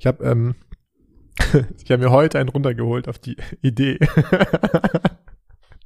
[0.00, 0.54] Ich habe ähm,
[1.84, 3.98] ich habe mir heute einen runtergeholt auf die Idee.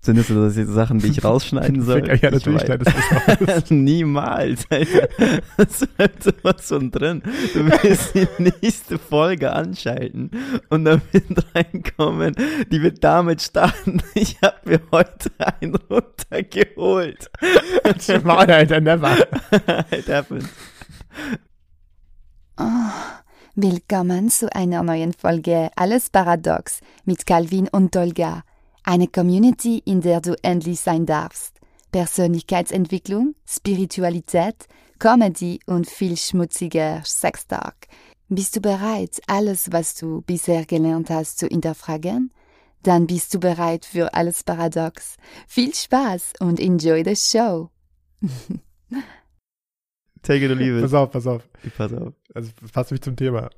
[0.00, 2.06] Sind das so die Sachen, die ich rausschneiden soll?
[2.06, 3.70] ja, natürlich schneidest du das raus.
[3.70, 5.08] Niemals, Alter.
[5.56, 7.22] Das bleibt sowas von drin.
[7.54, 10.30] Du willst die nächste Folge anschalten
[10.68, 12.36] und dann wird reinkommen,
[12.70, 14.00] die wird damit starten.
[14.14, 17.30] Ich habe mir heute einen runtergeholt.
[18.22, 19.16] Mal, Alter, never.
[19.90, 20.48] It happens.
[22.60, 22.62] Oh,
[23.56, 28.42] willkommen zu einer neuen Folge Alles Paradox mit Calvin und Dolga.
[28.82, 31.60] Eine Community, in der du endlich sein darfst.
[31.92, 34.66] Persönlichkeitsentwicklung, Spiritualität,
[34.98, 37.86] Comedy und viel schmutziger Sextalk.
[38.28, 42.32] Bist du bereit, alles, was du bisher gelernt hast, zu hinterfragen?
[42.82, 45.16] Dann bist du bereit für alles Paradox.
[45.46, 47.70] Viel Spaß und enjoy the show.
[50.24, 50.82] Take it or leave it.
[50.82, 51.48] Pass auf, pass auf.
[51.62, 52.14] Ich pass auf.
[52.34, 53.50] Also das passt mich zum Thema.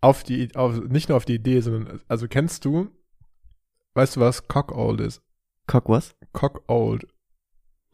[0.00, 2.90] Auf die, auf, nicht nur auf die Idee, sondern, also kennst du,
[3.94, 5.22] weißt du, was Cock-Old ist?
[5.66, 6.16] Cock was?
[6.32, 7.06] Cock-Old.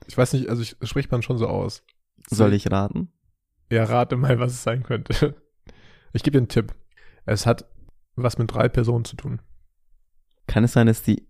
[0.06, 1.84] Ich weiß nicht, also ich, spricht man schon so aus.
[2.28, 3.12] Soll ich raten?
[3.70, 5.34] Ja, rate mal, was es sein könnte.
[6.14, 6.74] Ich gebe dir einen Tipp.
[7.24, 7.64] Es hat
[8.16, 9.40] was mit drei Personen zu tun.
[10.46, 11.26] Kann es sein, dass die.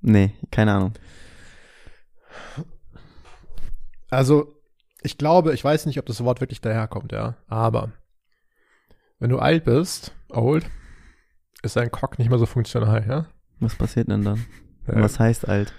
[0.00, 0.94] Nee, keine Ahnung.
[4.16, 4.54] Also,
[5.02, 7.36] ich glaube, ich weiß nicht, ob das Wort wirklich daherkommt, ja.
[7.48, 7.92] Aber
[9.18, 10.64] wenn du alt bist, old,
[11.62, 13.26] ist dein Cock nicht mehr so funktional, ja.
[13.60, 14.46] Was passiert denn dann?
[14.86, 15.74] Ja, Was heißt alt?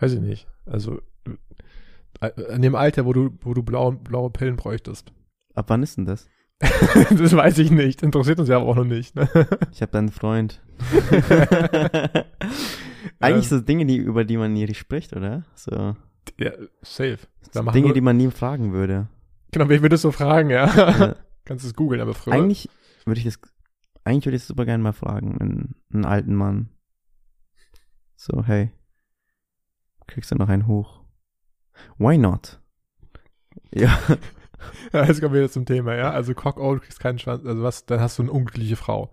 [0.00, 0.46] Weiß ich nicht.
[0.66, 1.00] Also
[2.50, 5.10] in dem Alter, wo du, wo du blaue, blaue Pillen bräuchtest.
[5.54, 6.28] Ab wann ist denn das?
[6.60, 8.02] das weiß ich nicht.
[8.02, 9.16] Interessiert uns ja auch noch nicht.
[9.16, 9.30] Ne?
[9.72, 10.60] Ich habe einen Freund.
[13.18, 15.44] Eigentlich so Dinge, die, über die man nie spricht, oder?
[15.54, 15.96] So
[16.38, 17.18] Ja, safe.
[17.72, 19.08] Dinge, die man nie fragen würde.
[19.52, 20.66] Genau, wer würde es so fragen, ja?
[20.66, 21.16] Ja.
[21.44, 22.34] Kannst du es googeln, aber früher.
[22.34, 22.68] Eigentlich
[23.06, 23.40] würde ich das,
[24.04, 26.68] eigentlich würde ich das super gerne mal fragen, einen, einen alten Mann.
[28.16, 28.70] So, hey,
[30.06, 31.04] kriegst du noch einen hoch?
[31.96, 32.60] Why not?
[33.72, 33.98] Ja,
[34.92, 36.10] Ja, jetzt kommen wir jetzt zum Thema, ja.
[36.10, 39.12] Also Cock old kriegst keinen Schwanz, also was, dann hast du eine unglückliche Frau.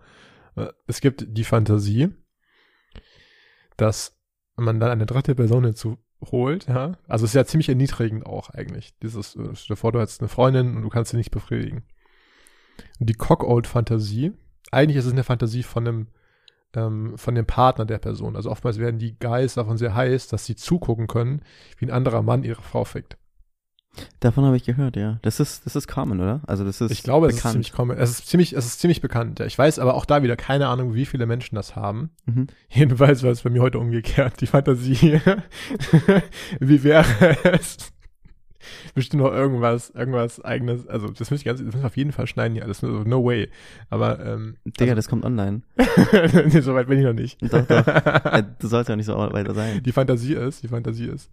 [0.56, 2.10] Äh, Es gibt die Fantasie,
[3.78, 4.20] dass
[4.56, 5.98] man dann eine dritte Person hinzu
[6.32, 6.98] holt, ja.
[7.08, 8.94] Also es ist ja ziemlich erniedrigend auch eigentlich.
[9.02, 11.84] Dieses, äh, stell dir vor, du hast eine Freundin und du kannst sie nicht befriedigen.
[13.00, 14.34] Und die Cock old Fantasie,
[14.72, 16.08] eigentlich ist es eine Fantasie von einem,
[16.76, 18.36] ähm, von dem Partner der Person.
[18.36, 21.42] Also oftmals werden die Guys davon sehr heiß, dass sie zugucken können,
[21.78, 23.18] wie ein anderer Mann ihre Frau fickt.
[24.20, 25.20] Davon habe ich gehört, ja.
[25.22, 26.42] Das ist, das ist common, oder?
[26.48, 27.54] Also das ist Ich glaube, es ist bekannt.
[27.54, 27.98] ziemlich common.
[27.98, 29.40] Es ist ziemlich, es ist ziemlich bekannt.
[29.40, 29.46] Ja.
[29.46, 32.10] Ich weiß aber auch da wieder keine Ahnung, wie viele Menschen das haben.
[32.26, 32.48] mhm.
[32.70, 34.42] Jedenfalls war es bei mir heute umgekehrt.
[34.42, 35.22] Die Fantasie.
[36.60, 37.06] wie wäre
[37.44, 37.78] es?
[38.94, 40.88] Bestimmt noch irgendwas, irgendwas eigenes.
[40.88, 42.84] Also, das müssen ich ganz, das müssen wir auf jeden Fall schneiden hier alles.
[42.84, 43.50] Also, no way.
[43.90, 45.62] Aber, ähm, Digga, das kommt online.
[46.46, 47.42] nee, so weit bin ich noch nicht.
[47.42, 47.86] Doch, doch.
[48.60, 49.84] Du sollst ja nicht so weiter sein.
[49.84, 51.30] Die Fantasie ist, die Fantasie ist,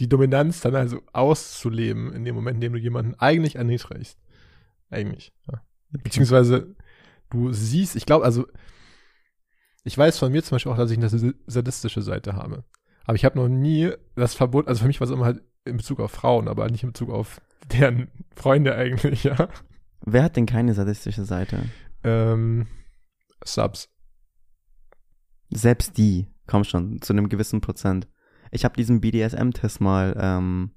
[0.00, 4.18] die Dominanz dann also auszuleben in dem Moment, in dem du jemanden eigentlich erniedrigst.
[4.88, 5.62] Eigentlich, ja.
[5.90, 6.74] Beziehungsweise
[7.30, 8.46] du siehst, ich glaube, also
[9.84, 12.64] ich weiß von mir zum Beispiel auch, dass ich eine sadi- sadistische Seite habe.
[13.04, 15.76] Aber ich habe noch nie das Verbot, also für mich war es immer halt in
[15.76, 17.40] Bezug auf Frauen, aber nicht in Bezug auf
[17.72, 19.48] deren Freunde eigentlich, ja.
[20.02, 21.64] Wer hat denn keine sadistische Seite?
[22.04, 22.66] Ähm,
[23.44, 23.90] Subs.
[25.50, 28.08] Selbst die, komm schon, zu einem gewissen Prozent.
[28.50, 30.70] Ich habe diesen BDSM-Test mal, ähm,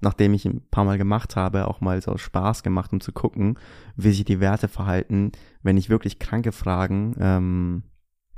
[0.00, 3.12] nachdem ich ihn ein paar Mal gemacht habe, auch mal so Spaß gemacht, um zu
[3.12, 3.58] gucken,
[3.96, 5.32] wie sich die Werte verhalten,
[5.62, 7.82] wenn ich wirklich kranke Fragen, ähm,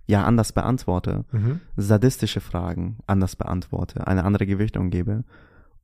[0.07, 1.25] ja, anders beantworte.
[1.31, 1.61] Mhm.
[1.77, 5.25] sadistische Fragen anders beantworte, eine andere Gewichtung gebe.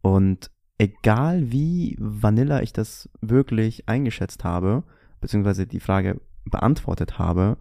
[0.03, 4.83] Und egal wie vanilla ich das wirklich eingeschätzt habe,
[5.21, 7.56] beziehungsweise die Frage beantwortet habe,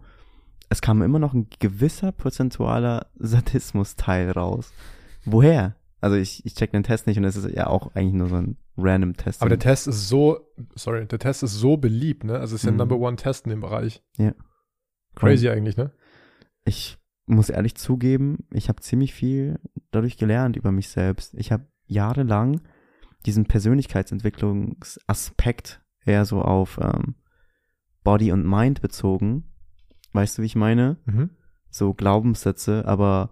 [0.68, 4.72] es kam immer noch ein gewisser prozentualer Sadismus-Teil raus.
[5.26, 5.76] Woher?
[6.00, 8.36] Also ich, ich check den Test nicht und es ist ja auch eigentlich nur so
[8.36, 9.42] ein random Test.
[9.42, 10.38] Aber der Test ist so,
[10.74, 12.34] sorry, der Test ist so beliebt, ne?
[12.38, 12.78] Also es ist ja Mhm.
[12.78, 14.02] Number One Test in dem Bereich.
[14.16, 14.32] Ja.
[15.14, 15.92] Crazy eigentlich, ne?
[16.66, 19.58] ich muss ehrlich zugeben, ich habe ziemlich viel
[19.90, 21.34] dadurch gelernt über mich selbst.
[21.34, 22.60] Ich habe jahrelang
[23.24, 27.14] diesen Persönlichkeitsentwicklungsaspekt eher so auf ähm,
[28.04, 29.44] Body und Mind bezogen.
[30.12, 30.98] Weißt du, wie ich meine?
[31.06, 31.30] Mhm.
[31.70, 33.30] So Glaubenssätze, aber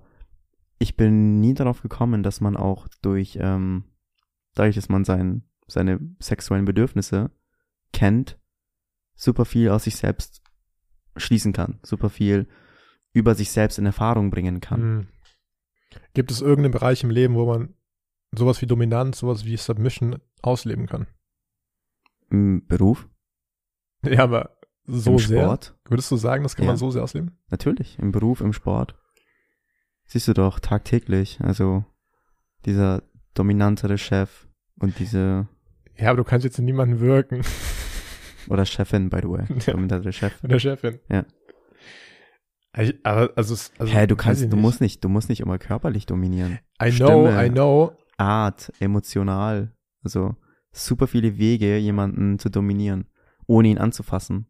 [0.79, 3.85] ich bin nie darauf gekommen, dass man auch durch, ähm,
[4.55, 7.31] dadurch, dass man sein, seine sexuellen Bedürfnisse
[7.93, 8.39] kennt,
[9.15, 10.43] super viel aus sich selbst
[11.17, 12.49] schließen kann, super viel
[13.13, 14.81] über sich selbst in Erfahrung bringen kann.
[14.83, 15.09] Mhm.
[16.13, 17.75] Gibt es irgendeinen Bereich im Leben, wo man
[18.37, 21.07] sowas wie Dominanz, sowas wie Submission ausleben kann?
[22.31, 23.09] Im Beruf?
[24.05, 25.45] Ja, aber so Im sehr.
[25.45, 25.79] Sport.
[25.89, 26.73] Würdest du sagen, das kann Ja.
[26.73, 27.39] man so sehr ausleben?
[27.49, 28.97] Natürlich, im Beruf, im Sport.
[30.15, 31.41] Siehst du doch tagtäglich.
[31.41, 31.85] Also
[32.67, 33.03] dieser
[33.35, 34.47] dominantere Chef
[34.79, 35.49] und diese
[35.99, 37.43] Ja, aber du kannst jetzt in niemanden wirken.
[38.49, 39.45] oder Chefin, by the way.
[39.49, 39.73] Ja.
[39.73, 40.41] Dominantere Chef.
[40.41, 41.01] Mit der Chefin.
[41.11, 41.25] Ja.
[43.03, 46.61] Aber, also, also Hä, du kannst, du musst nicht, du musst nicht immer körperlich dominieren.
[46.81, 47.47] I know, Stimme.
[47.47, 47.93] I know.
[48.17, 49.73] Art, emotional.
[50.05, 50.37] Also
[50.71, 53.07] super viele Wege, jemanden zu dominieren,
[53.49, 54.47] ohne ihn anzufassen.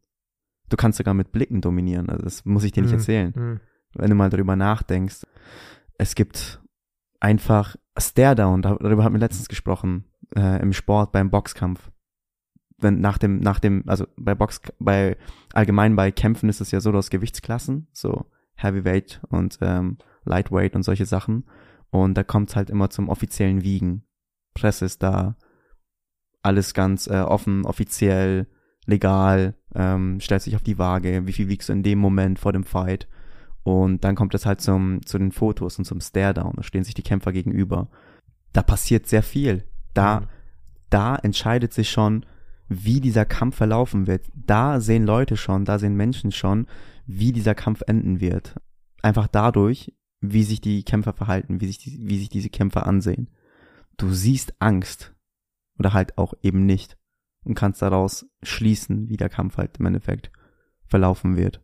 [0.69, 2.11] Du kannst sogar mit Blicken dominieren.
[2.11, 3.34] Also das muss ich dir nicht Hm, erzählen.
[3.34, 3.61] hm.
[3.96, 5.26] Wenn du mal darüber nachdenkst.
[5.99, 6.61] Es gibt
[7.20, 10.05] einfach Stare-Down, da- darüber haben wir letztens gesprochen,
[10.37, 11.91] äh, im Sport, beim Boxkampf.
[12.79, 15.17] Wenn nach dem, nach dem, also bei Box, bei,
[15.52, 18.26] allgemein bei Kämpfen ist es ja so, du hast Gewichtsklassen, so
[18.56, 21.44] Heavyweight und ähm, Lightweight und solche Sachen.
[21.90, 24.05] Und da kommt halt immer zum offiziellen Wiegen.
[24.55, 25.37] Presse ist da,
[26.43, 28.49] alles ganz äh, offen, offiziell,
[28.87, 32.52] legal, ähm, stellt sich auf die Waage, wie viel wiegst du in dem Moment vor
[32.52, 33.08] dem Fight.
[33.64, 36.52] Und dann kommt es halt zum, zu den Fotos und zum Stare-Down.
[36.56, 37.88] Da stehen sich die Kämpfer gegenüber.
[38.52, 39.64] Da passiert sehr viel.
[39.94, 40.26] Da, Mhm.
[40.90, 42.26] da entscheidet sich schon,
[42.69, 44.26] wie dieser Kampf verlaufen wird.
[44.34, 46.66] Da sehen Leute schon, da sehen Menschen schon,
[47.06, 48.55] wie dieser Kampf enden wird.
[49.02, 53.28] Einfach dadurch, wie sich die Kämpfer verhalten, wie sich, die, wie sich diese Kämpfer ansehen.
[53.96, 55.14] Du siehst Angst.
[55.78, 56.96] Oder halt auch eben nicht.
[57.44, 60.31] Und kannst daraus schließen, wie der Kampf halt im Endeffekt
[60.87, 61.63] verlaufen wird.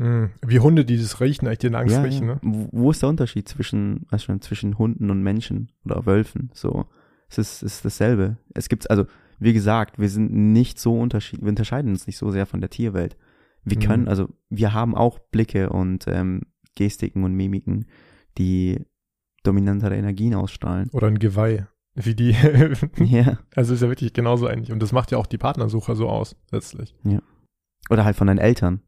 [0.00, 0.30] Hm.
[0.46, 2.34] Wie Hunde, die das riechen, eigentlich den Angst ja, riechen, ja.
[2.36, 2.68] ne?
[2.72, 6.50] Wo ist der Unterschied zwischen, weißt schon, zwischen Hunden und Menschen oder Wölfen?
[6.54, 6.86] So,
[7.28, 8.38] es ist, es ist dasselbe.
[8.54, 9.04] Es gibt, also,
[9.38, 12.70] wie gesagt, wir sind nicht so unterschied, wir unterscheiden uns nicht so sehr von der
[12.70, 13.18] Tierwelt.
[13.62, 13.82] Wir Mhm.
[13.82, 16.42] können, also, wir haben auch Blicke und ähm,
[16.76, 17.84] Gestiken und Mimiken,
[18.38, 18.80] die
[19.42, 20.88] dominantere Energien ausstrahlen.
[20.92, 21.66] Oder ein Geweih.
[21.94, 22.30] Wie die.
[23.04, 23.38] ja.
[23.54, 24.72] also ist ja wirklich genauso eigentlich.
[24.72, 26.94] Und das macht ja auch die Partnersuche so aus, letztlich.
[27.90, 28.80] Oder halt von deinen Eltern.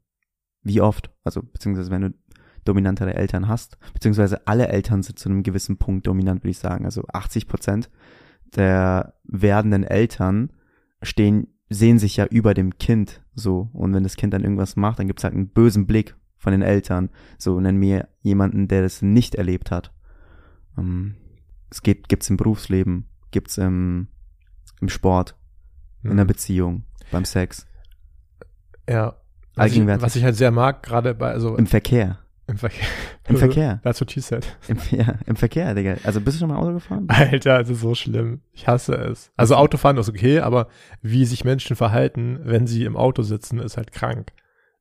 [0.62, 1.11] Wie oft?
[1.25, 2.14] Also, beziehungsweise wenn du
[2.64, 6.85] dominantere Eltern hast, beziehungsweise alle Eltern sind zu einem gewissen Punkt dominant, würde ich sagen.
[6.85, 7.91] Also 80 Prozent
[8.55, 10.53] der werdenden Eltern
[11.03, 13.69] stehen, sehen sich ja über dem Kind so.
[13.73, 16.62] Und wenn das Kind dann irgendwas macht, dann gibt's halt einen bösen Blick von den
[16.62, 17.11] Eltern.
[17.38, 19.93] So, nenn mir jemanden, der das nicht erlebt hat.
[20.79, 21.15] Ähm,
[21.70, 24.08] es geht, gibt's im Berufsleben, gibt's im,
[24.81, 25.37] im Sport,
[26.03, 26.17] in Hm.
[26.19, 27.67] der Beziehung, beim Sex,
[28.88, 29.17] Ja.
[29.55, 30.03] Was ich, Allgegenwärtig.
[30.03, 32.19] was ich halt sehr mag, gerade bei, also im Verkehr.
[32.47, 32.87] im Verkehr.
[33.29, 33.81] Im Verkehr.
[33.85, 34.45] That's what she said.
[34.69, 35.97] Im, ja, im Verkehr, Digga.
[36.03, 37.07] Also bist du schon mal Auto gefahren?
[37.09, 38.41] Alter, das ist so schlimm.
[38.51, 39.31] Ich hasse es.
[39.37, 40.67] Also Autofahren ist okay, aber
[41.03, 44.33] wie sich Menschen verhalten, wenn sie im Auto sitzen, ist halt krank.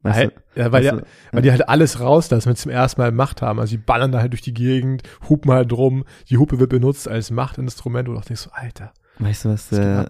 [0.04, 2.64] Weißt Weil, du, ja, weil, weißt ja, du, weil die halt alles rauslassen, wenn sie
[2.64, 3.60] zum ersten Mal Macht haben.
[3.60, 6.06] Also die ballern da halt durch die Gegend, hupen halt rum.
[6.30, 10.06] Die Hupe wird benutzt als Machtinstrument und auch denkst so, Alter, weißt du, was, äh,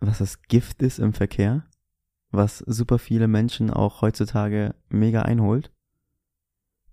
[0.00, 1.64] was das Gift ist im Verkehr?
[2.34, 5.70] Was super viele Menschen auch heutzutage mega einholt?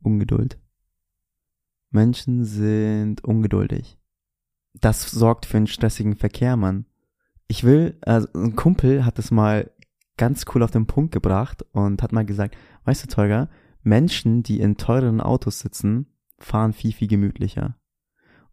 [0.03, 0.59] Ungeduld.
[1.89, 3.97] Menschen sind ungeduldig.
[4.75, 6.85] Das sorgt für einen stressigen Verkehr, Mann.
[7.47, 9.71] Ich will, also ein Kumpel hat es mal
[10.15, 12.55] ganz cool auf den Punkt gebracht und hat mal gesagt,
[12.85, 13.49] weißt du, Tolga,
[13.81, 16.05] Menschen, die in teuren Autos sitzen,
[16.37, 17.79] fahren viel, viel gemütlicher.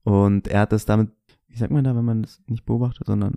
[0.05, 1.11] Und er hat es damit,
[1.49, 3.37] wie sagt man da, wenn man das nicht beobachtet, sondern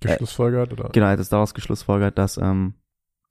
[0.00, 0.90] geschlussfolgert oder?
[0.92, 2.74] Genau, er hat es daraus geschlussfolgert, dass ähm,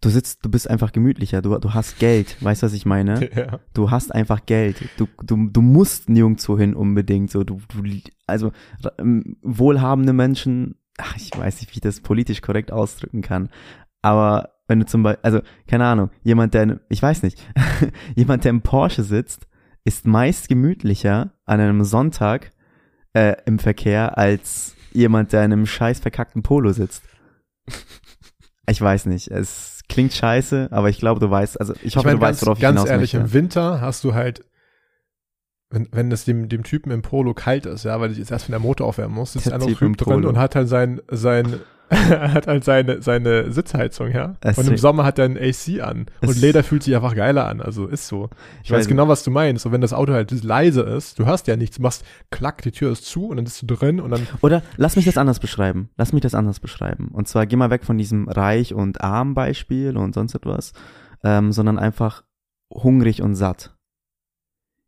[0.02, 3.30] du sitzt, du bist einfach gemütlicher, du, du hast Geld, weißt du, was ich meine?
[3.36, 3.60] Ja.
[3.74, 4.78] Du hast einfach Geld.
[4.98, 7.32] Du, du, du musst nirgendwo hin unbedingt.
[7.32, 7.84] So, du, du,
[8.28, 8.52] also
[8.98, 13.50] ähm, wohlhabende Menschen, ach, ich weiß nicht, wie ich das politisch korrekt ausdrücken kann,
[14.02, 17.42] aber wenn du zum Beispiel, also, keine Ahnung, jemand, der, ich weiß nicht,
[18.16, 19.48] jemand, der im Porsche sitzt,
[19.84, 22.52] ist meist gemütlicher an einem Sonntag
[23.14, 27.04] äh, im Verkehr als jemand, der in einem scheiß verkackten Polo sitzt.
[28.70, 32.16] Ich weiß nicht, es klingt scheiße, aber ich glaube, du weißt, also ich hoffe, mein,
[32.18, 33.28] du weißt, worauf ganz ich hinaus ehrlich, möchte.
[33.28, 34.46] im Winter hast du halt,
[35.74, 38.48] wenn, wenn es dem, dem Typen im Polo kalt ist, ja, weil ich jetzt erst
[38.48, 41.56] wenn der Motor aufwärmen muss, sitzt Der einer Typ drin und hat halt sein, sein,
[41.90, 44.36] hat halt seine, seine Sitzheizung, ja.
[44.42, 46.06] Es und im ist- Sommer hat er ein AC an.
[46.22, 47.60] Und Leder fühlt sich einfach geiler an.
[47.62, 48.30] Also ist so.
[48.64, 49.66] Ich weiß weiß genau, was du meinst.
[49.66, 52.92] Und wenn das Auto halt leise ist, du hörst ja nichts, machst klack, die Tür
[52.92, 55.90] ist zu und dann bist du drin und dann, Oder lass mich das anders beschreiben.
[55.98, 57.10] Lass mich das anders beschreiben.
[57.14, 60.74] Und zwar geh mal weg von diesem reich und arm Beispiel und sonst etwas,
[61.24, 62.24] ähm, sondern einfach
[62.72, 63.76] hungrig und satt.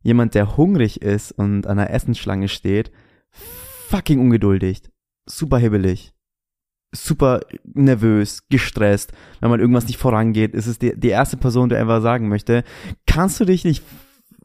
[0.06, 2.92] Jemand, der hungrig ist und an der Essensschlange steht,
[3.32, 4.84] fucking ungeduldig,
[5.26, 6.14] super hibbelig,
[6.92, 9.14] super nervös, gestresst.
[9.40, 12.64] Wenn man irgendwas nicht vorangeht, ist es die, die erste Person, die einfach sagen möchte,
[13.08, 13.84] kannst du dich nicht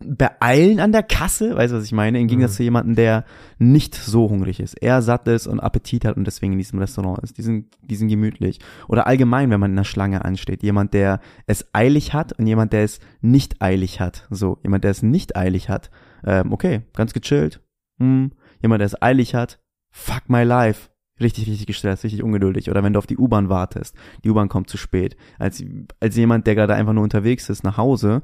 [0.02, 2.18] beeilen an der Kasse, weißt du, was ich meine?
[2.20, 2.56] Im Gegensatz Mhm.
[2.56, 3.24] zu jemandem, der
[3.58, 7.22] nicht so hungrig ist, er satt ist und Appetit hat und deswegen in diesem Restaurant
[7.22, 7.36] ist.
[7.38, 8.60] Die sind, die sind gemütlich.
[8.88, 10.62] Oder allgemein, wenn man in einer Schlange ansteht.
[10.62, 14.26] Jemand, der es eilig hat und jemand, der es nicht eilig hat.
[14.30, 15.90] So, jemand, der es nicht eilig hat,
[16.24, 17.60] ähm, okay, ganz gechillt.
[17.98, 18.32] Hm.
[18.62, 20.88] Jemand, der es eilig hat, fuck my life.
[21.20, 22.70] Richtig, richtig gestresst, richtig ungeduldig.
[22.70, 25.18] Oder wenn du auf die U-Bahn wartest, die U-Bahn kommt zu spät.
[25.38, 25.62] Als,
[26.00, 28.22] als jemand, der gerade einfach nur unterwegs ist nach Hause,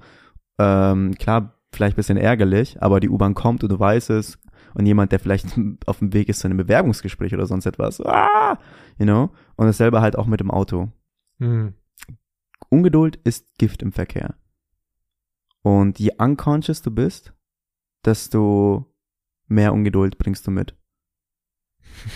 [0.58, 4.38] ähm, klar, vielleicht ein bisschen ärgerlich, aber die U-Bahn kommt und du weißt es.
[4.74, 5.46] Und jemand, der vielleicht
[5.86, 8.00] auf dem Weg ist zu einem Bewerbungsgespräch oder sonst etwas.
[8.00, 8.58] Ah,
[8.98, 9.30] you know?
[9.56, 10.90] Und dasselbe halt auch mit dem Auto.
[11.38, 11.74] Hm.
[12.68, 14.34] Ungeduld ist Gift im Verkehr.
[15.62, 17.32] Und je unconscious du bist,
[18.04, 18.86] desto
[19.46, 20.76] mehr Ungeduld bringst du mit.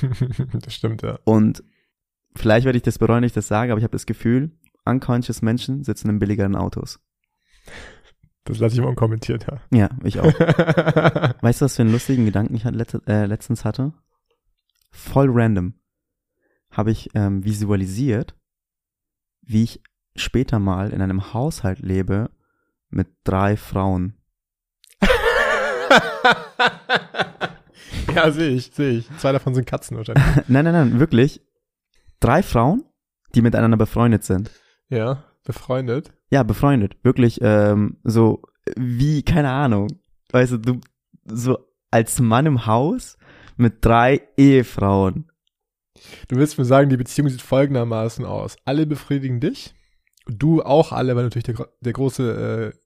[0.53, 1.19] das stimmt, ja.
[1.25, 1.65] Und
[2.35, 4.53] vielleicht werde ich das bereuen, wenn ich das sage, aber ich habe das Gefühl,
[4.85, 7.01] unconscious Menschen sitzen in billigeren Autos.
[8.51, 9.61] Das lasse ich mal unkommentiert, ja.
[9.77, 10.25] Ja, ich auch.
[11.43, 13.93] Weißt du, was für einen lustigen Gedanken ich hat- letzt, äh, letztens hatte?
[14.91, 15.75] Voll random.
[16.71, 18.37] Habe ich ähm, visualisiert,
[19.43, 19.83] wie ich
[20.17, 22.31] später mal in einem Haushalt lebe
[22.91, 24.15] mit drei Frauen.
[28.15, 29.09] ja, sehe ich, sehe ich.
[29.19, 30.25] Zwei davon sind Katzen wahrscheinlich.
[30.49, 31.41] nein, nein, nein, wirklich.
[32.21, 32.85] Drei Frauen,
[33.35, 34.51] die miteinander befreundet sind.
[34.89, 36.13] Ja, befreundet.
[36.31, 36.97] Ja, befreundet.
[37.03, 38.43] Wirklich, ähm, so
[38.77, 39.89] wie, keine Ahnung.
[40.33, 40.81] Weißt du, du,
[41.25, 41.59] so
[41.91, 43.19] als Mann im Haus
[43.57, 45.31] mit drei Ehefrauen.
[46.29, 48.57] Du willst mir sagen, die Beziehung sieht folgendermaßen aus.
[48.65, 49.75] Alle befriedigen dich.
[50.27, 52.79] Du auch alle, weil natürlich der, der große, äh,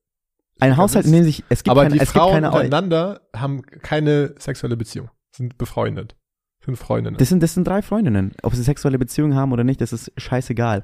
[0.61, 3.21] Ein Haushalt, in dem sich, es gibt aber keine, die es gibt Frauen keine, untereinander
[3.37, 5.11] haben keine sexuelle Beziehung.
[5.31, 6.17] Sind befreundet.
[6.65, 7.19] Sind Freundinnen.
[7.19, 8.33] das sind, das sind drei Freundinnen.
[8.43, 10.83] Ob sie sexuelle Beziehungen haben oder nicht, das ist scheißegal.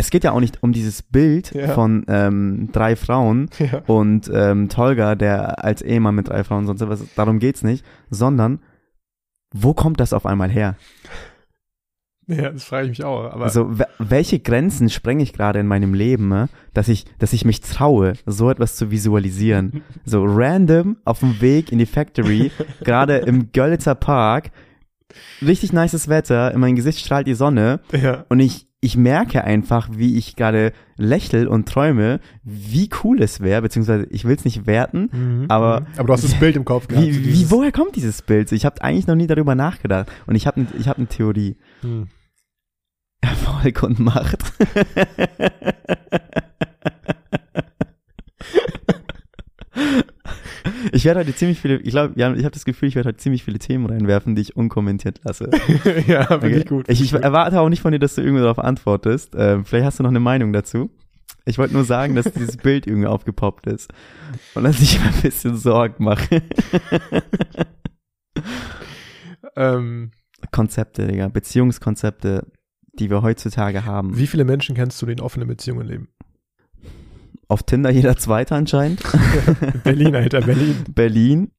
[0.00, 1.68] Es geht ja auch nicht um dieses Bild Ja.
[1.68, 3.82] von ähm, drei Frauen ja.
[3.86, 8.60] und ähm, Tolga, der als Ehemann mit drei Frauen sonst was, darum geht's nicht, sondern
[9.54, 10.76] wo kommt das auf einmal her?
[12.26, 13.24] ja, das frage ich mich auch.
[13.32, 17.32] Aber Also we- welche Grenzen sprenge ich gerade in meinem Leben, äh, dass ich, dass
[17.32, 19.82] ich mich traue, so etwas zu visualisieren?
[20.04, 22.52] So random auf dem Weg in die Factory,
[22.84, 24.52] gerade im Görlitzer Park,
[25.42, 28.24] richtig nices Wetter, in mein Gesicht strahlt die Sonne ja.
[28.28, 33.60] und ich, ich merke einfach, wie ich gerade lächel und träume, wie cool es wäre,
[33.62, 35.44] beziehungsweise ich will es nicht werten, Mhm.
[35.48, 35.86] aber- Mhm.
[35.98, 37.06] aber du hast das Bild im Kopf gehabt.
[37.06, 38.50] wie, wie, woher kommt dieses Bild?
[38.52, 41.56] Ich habe eigentlich noch nie darüber nachgedacht und ich habe ich hab eine Theorie.
[41.82, 42.08] Hm.
[43.20, 44.38] Erfolg und Macht.
[50.92, 53.44] Ich werde heute ziemlich viele, ich glaube, ich habe das Gefühl, ich werde heute ziemlich
[53.44, 55.50] viele Themen reinwerfen, die ich unkommentiert lasse.
[56.06, 56.56] ja, finde Okay.
[56.58, 56.88] ich gut.
[56.88, 59.34] Ich, ich erwarte auch nicht von dir, dass du irgendwie darauf antwortest.
[59.36, 60.90] Ähm, vielleicht hast du noch eine Meinung dazu.
[61.46, 63.92] Ich wollte nur sagen, dass dieses Bild irgendwie aufgepoppt ist
[64.54, 66.42] und dass ich mir ein bisschen Sorgen mache.
[69.56, 70.10] ähm,
[70.52, 72.46] Konzepte, Digga, Beziehungskonzepte,
[72.94, 74.16] die wir heutzutage haben.
[74.16, 76.08] wie viele Menschen kennst du, die in offenen Beziehungen leben?
[77.50, 79.02] Auf Tinder jeder Zweite anscheinend.
[79.82, 80.84] Berlin, Alter, Berlin.
[80.94, 81.50] Berlin.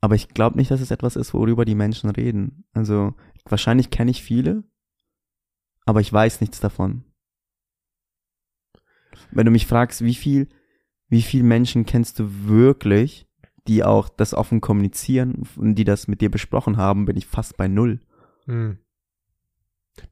[0.00, 2.64] Aber ich glaube nicht, dass es etwas ist, worüber die Menschen reden.
[2.72, 3.12] Also
[3.44, 4.64] wahrscheinlich kenne ich viele,
[5.84, 7.04] aber ich weiß nichts davon.
[9.30, 10.48] Wenn du mich fragst, wie viel,
[11.08, 13.28] wie viel Menschen kennst du wirklich,
[13.68, 17.58] die auch das offen kommunizieren und die das mit dir besprochen haben, bin ich fast
[17.58, 18.00] bei null.
[18.46, 18.78] Hm.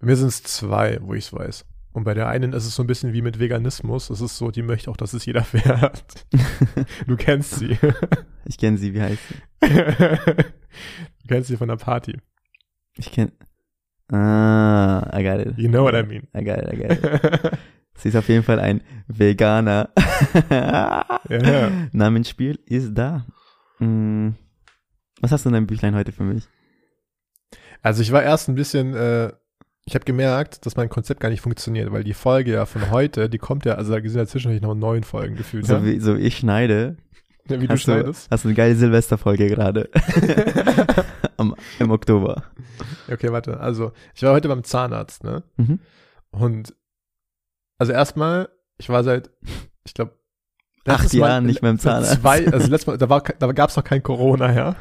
[0.00, 1.64] Bei mir sind es zwei, wo ich es weiß.
[1.94, 4.10] Und bei der einen ist es so ein bisschen wie mit Veganismus.
[4.10, 6.26] Es ist so, die möchte auch, dass es jeder fährt.
[7.06, 7.78] Du kennst sie.
[8.46, 9.66] Ich kenne sie, wie heißt sie?
[9.66, 12.18] du kennst sie von der Party.
[12.98, 13.32] Ich kenne.
[14.12, 15.56] Ah, I got it.
[15.56, 16.28] You know what I mean.
[16.36, 17.58] I got it, I got it.
[17.94, 19.88] Sie ist auf jeden Fall ein Veganer.
[20.50, 21.70] ja.
[21.92, 23.24] Namensspiel ist da.
[23.78, 24.34] Hm.
[25.22, 26.46] Was hast du in deinem Büchlein heute für mich?
[27.80, 29.32] Also ich war erst ein bisschen, äh,
[29.86, 33.28] ich habe gemerkt, dass mein Konzept gar nicht funktioniert, weil die Folge ja von heute,
[33.28, 35.66] die kommt ja, also da sind ja zwischendurch noch neun Folgen gefühlt.
[35.66, 35.84] So ja?
[35.84, 36.96] wie, so wie ich schneide.
[37.46, 38.30] Ja, wie du hast, du, schneidest.
[38.30, 39.90] hast du eine geile Silvesterfolge gerade.
[41.36, 42.44] Am, Im Oktober.
[43.06, 43.60] Okay, warte.
[43.60, 45.42] Also, ich war heute beim Zahnarzt, ne?
[45.58, 45.78] Mhm.
[46.30, 46.74] Und
[47.76, 48.48] also erstmal,
[48.78, 49.30] ich war seit,
[49.84, 50.18] ich glaube,
[50.86, 52.22] Acht Jahren nicht beim Zahnarzt.
[52.22, 54.76] Zwei, also letztes Mal, da, war, da gab es noch kein Corona, ja.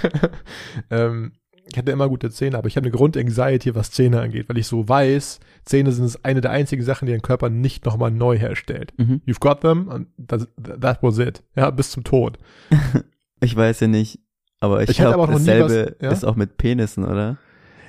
[0.90, 1.32] ähm,
[1.70, 4.66] ich hatte immer gute Zähne, aber ich habe eine Grundanxiety, was Zähne angeht, weil ich
[4.66, 8.92] so weiß, Zähne sind eine der einzigen Sachen, die dein Körper nicht nochmal neu herstellt.
[8.98, 9.20] Mhm.
[9.26, 10.48] You've got them and that,
[10.80, 11.42] that was it.
[11.56, 12.38] Ja, bis zum Tod.
[13.44, 14.20] Ich weiß ja nicht,
[14.60, 16.10] aber ich, Ich glaube, dasselbe was- ja?
[16.12, 17.38] ist auch mit Penissen, oder?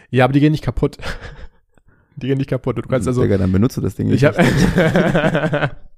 [0.10, 0.98] Ja, aber die gehen nicht kaputt.
[2.16, 2.76] die gehen nicht kapput.
[2.80, 4.34] Du kannst also, Digga, dann benutzt du das Ding ich nicht.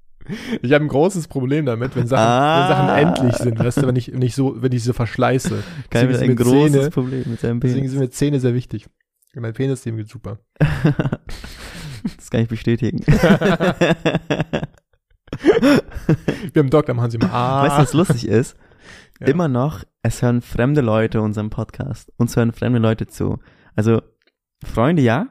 [0.61, 2.59] Ich habe ein großes Problem damit, wenn Sachen, Ah.
[2.69, 5.63] wenn Sachen endlich sind, weißt du, wenn ich, wenn ich so, wenn ich so verschleiße.
[5.89, 7.91] Kein Deswegen ein großes Zähne, Problem mit seinem deswegen Penis.
[7.91, 8.87] sind mir Zähne sehr wichtig.
[9.35, 10.39] Und Mein Penis dem geht super.
[10.59, 13.01] das kann ich bestätigen.
[16.53, 17.29] Wir haben Doktor, machen sie mal.
[17.31, 17.63] Ah.
[17.63, 18.55] Weißt du, was lustig ist?
[19.21, 19.27] Ja.
[19.27, 22.11] Immer noch, es hören fremde Leute unseren Podcast.
[22.17, 23.39] Uns hören fremde Leute zu.
[23.73, 24.01] Also,
[24.61, 25.29] Freunde ja,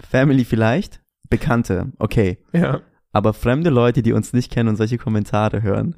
[0.00, 2.38] Family vielleicht, Bekannte, okay.
[2.52, 2.80] Ja.
[3.12, 5.96] Aber fremde Leute, die uns nicht kennen und solche Kommentare hören.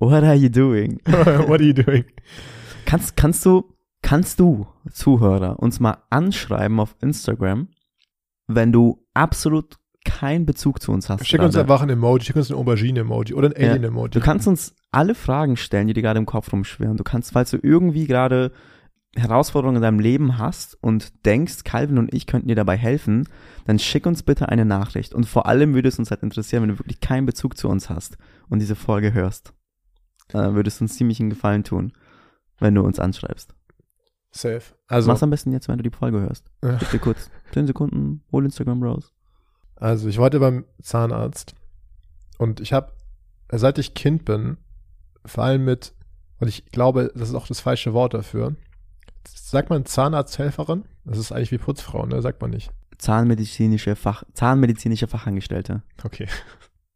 [0.00, 1.00] What are you doing?
[1.06, 2.04] What are you doing?
[2.86, 7.68] Kannst, kannst du, kannst du, Zuhörer, uns mal anschreiben auf Instagram,
[8.48, 11.26] wenn du absolut keinen Bezug zu uns hast?
[11.26, 11.62] Schick uns gerade?
[11.72, 13.70] einfach ein Emoji, schick uns ein Aubergine-Emoji oder ein Ja.
[13.70, 14.10] Alien-Emoji.
[14.10, 16.96] Du kannst uns alle Fragen stellen, die dir gerade im Kopf rumschwirren.
[16.96, 18.50] Du kannst, falls du irgendwie gerade
[19.14, 23.28] Herausforderungen in deinem Leben hast und denkst, Calvin und ich könnten dir dabei helfen,
[23.66, 25.12] dann schick uns bitte eine Nachricht.
[25.12, 27.90] Und vor allem würde es uns halt interessieren, wenn du wirklich keinen Bezug zu uns
[27.90, 28.16] hast
[28.48, 29.52] und diese Folge hörst.
[30.28, 31.92] Äh, würdest du uns ziemlich einen Gefallen tun,
[32.58, 33.54] wenn du uns anschreibst.
[34.30, 34.62] Safe.
[34.86, 36.50] Also, Mach's am besten jetzt, wenn du die Folge hörst.
[36.64, 36.76] Ja.
[36.76, 39.12] Dir kurz 10 Sekunden, hol Instagram raus.
[39.76, 41.54] also ich war heute beim Zahnarzt
[42.38, 42.92] und ich habe,
[43.50, 44.56] seit ich Kind bin,
[45.26, 45.94] vor allem mit,
[46.40, 48.56] und ich glaube, das ist auch das falsche Wort dafür.
[49.24, 50.84] Sagt man Zahnarzthelferin?
[51.04, 52.22] Das ist eigentlich wie Putzfrau, ne?
[52.22, 52.70] Sagt man nicht.
[52.98, 55.82] Zahnmedizinische Fach, Zahnmedizinische Fachangestellte.
[56.04, 56.28] Okay.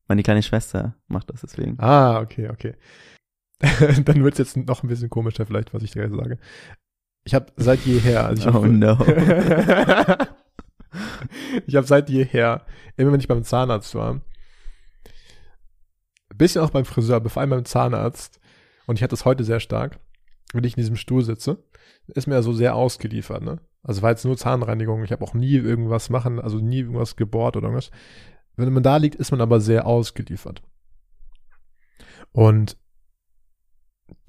[0.08, 1.78] Meine kleine Schwester macht das deswegen.
[1.78, 2.74] Ah, okay, okay.
[4.04, 6.38] Dann wird es jetzt noch ein bisschen komischer, vielleicht, was ich da jetzt sage.
[7.24, 8.92] Ich habe seit jeher, also ich hab, Oh no.
[11.66, 12.64] ich habe seit jeher,
[12.96, 14.22] immer wenn ich beim Zahnarzt war, ein
[16.36, 18.38] bisschen auch beim Friseur, aber vor allem beim Zahnarzt,
[18.86, 19.98] und ich hatte es heute sehr stark,
[20.52, 21.62] wenn ich in diesem Stuhl sitze,
[22.06, 23.60] ist mir ja so sehr ausgeliefert, ne?
[23.82, 27.56] Also war jetzt nur Zahnreinigung, ich habe auch nie irgendwas machen, also nie irgendwas gebohrt
[27.56, 27.90] oder irgendwas.
[28.56, 30.62] Wenn man da liegt, ist man aber sehr ausgeliefert.
[32.32, 32.76] Und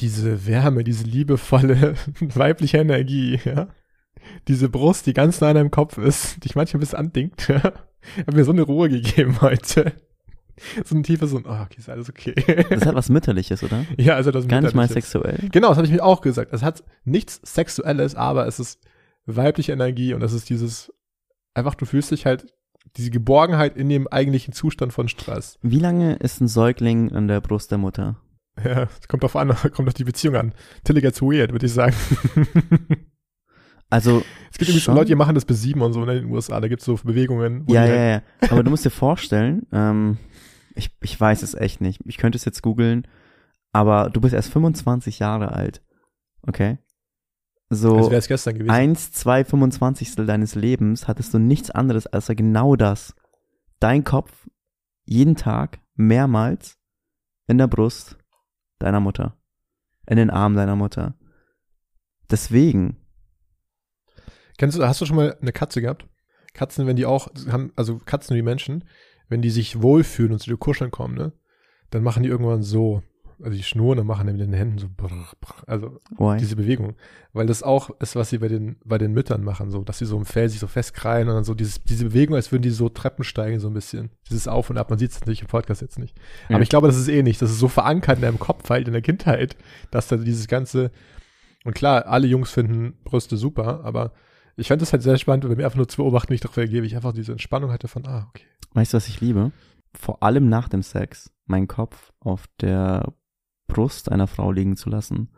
[0.01, 3.67] diese Wärme, diese liebevolle weibliche Energie, ja,
[4.47, 8.33] diese Brust, die ganz nah an deinem Kopf ist, dich manchmal bis andingt, ja, hat
[8.33, 9.93] mir so eine Ruhe gegeben heute.
[10.85, 12.33] So ein tiefes, so ein, oh, okay, ist alles okay.
[12.69, 13.85] Das hat was Mütterliches, oder?
[13.97, 15.11] ja, also das Gar nicht mal Mütterliches.
[15.11, 15.49] sexuell.
[15.51, 16.51] Genau, das habe ich mir auch gesagt.
[16.53, 18.79] Es hat nichts Sexuelles, aber es ist
[19.25, 20.91] weibliche Energie und es ist dieses,
[21.53, 22.47] einfach, du fühlst dich halt,
[22.95, 25.59] diese Geborgenheit in dem eigentlichen Zustand von Stress.
[25.61, 28.15] Wie lange ist ein Säugling an der Brust der Mutter?
[28.63, 30.53] Ja, es kommt auf an, kommt auf die Beziehung an.
[30.83, 31.93] Tilly gets weird, würde ich sagen.
[33.89, 34.95] Also, Es gibt irgendwie so Schon?
[34.95, 36.59] Leute, die machen das bis sieben und so ne, in den USA.
[36.59, 37.63] Da gibt es so Bewegungen.
[37.69, 38.49] ja, ja, halt- ja.
[38.51, 40.17] Aber du musst dir vorstellen, ähm,
[40.77, 42.01] ich, ich weiß es echt nicht.
[42.05, 43.07] Ich könnte es jetzt googeln,
[43.71, 45.81] aber du bist erst 25 Jahre alt.
[46.41, 46.77] Okay?
[47.69, 48.71] So, wäre es gestern gewesen.
[48.71, 53.13] eins, zwei Fünfundzwanzigstel deines Lebens hattest du nichts anderes als genau das.
[53.79, 54.47] Dein Kopf
[55.03, 56.77] jeden Tag mehrmals
[57.47, 58.17] in der Brust
[58.79, 59.37] deiner Mutter.
[60.05, 61.15] In den Armen deiner Mutter.
[62.31, 62.97] Deswegen,
[64.57, 66.07] Kennst du, hast du schon mal eine Katze gehabt?
[66.53, 68.85] Katzen, wenn die auch, haben, also Katzen wie Menschen,
[69.29, 71.33] wenn die sich wohlfühlen und zu dir kuscheln kommen, ne,
[71.89, 73.03] dann machen die irgendwann so,
[73.41, 75.09] also die schnurren und machen dann mit den Händen so, brr,
[75.39, 76.37] brr, also why?
[76.37, 76.95] diese Bewegung.
[77.33, 80.05] Weil das auch ist, was sie bei den, bei den Müttern machen, so, dass sie
[80.05, 82.71] so im Fell sich so festkrallen und dann so dieses, diese Bewegung, als würden die
[82.71, 84.09] so Treppen steigen, so ein bisschen.
[84.29, 86.17] Dieses Auf und Ab, man sieht es nicht im Podcast jetzt nicht.
[86.49, 86.55] Ja.
[86.55, 87.41] Aber ich glaube, das ist eh nicht.
[87.41, 89.55] Das ist so verankert in deinem Kopf halt in der Kindheit,
[89.91, 90.91] dass da dieses ganze,
[91.63, 94.13] und klar, alle Jungs finden Brüste super, aber
[94.57, 96.57] ich fand es halt sehr spannend, wenn mir einfach nur zu beobachten, wie ich darauf
[96.57, 98.45] reagiere, wie ich einfach diese Entspannung hatte von, ah, okay.
[98.73, 99.51] Weißt du, was ich liebe?
[99.93, 103.13] Vor allem nach dem Sex, meinen Kopf auf der
[103.67, 105.29] Brust einer Frau liegen zu lassen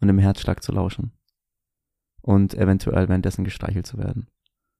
[0.00, 1.12] und dem Herzschlag zu lauschen.
[2.22, 4.28] Und eventuell währenddessen gestreichelt zu werden.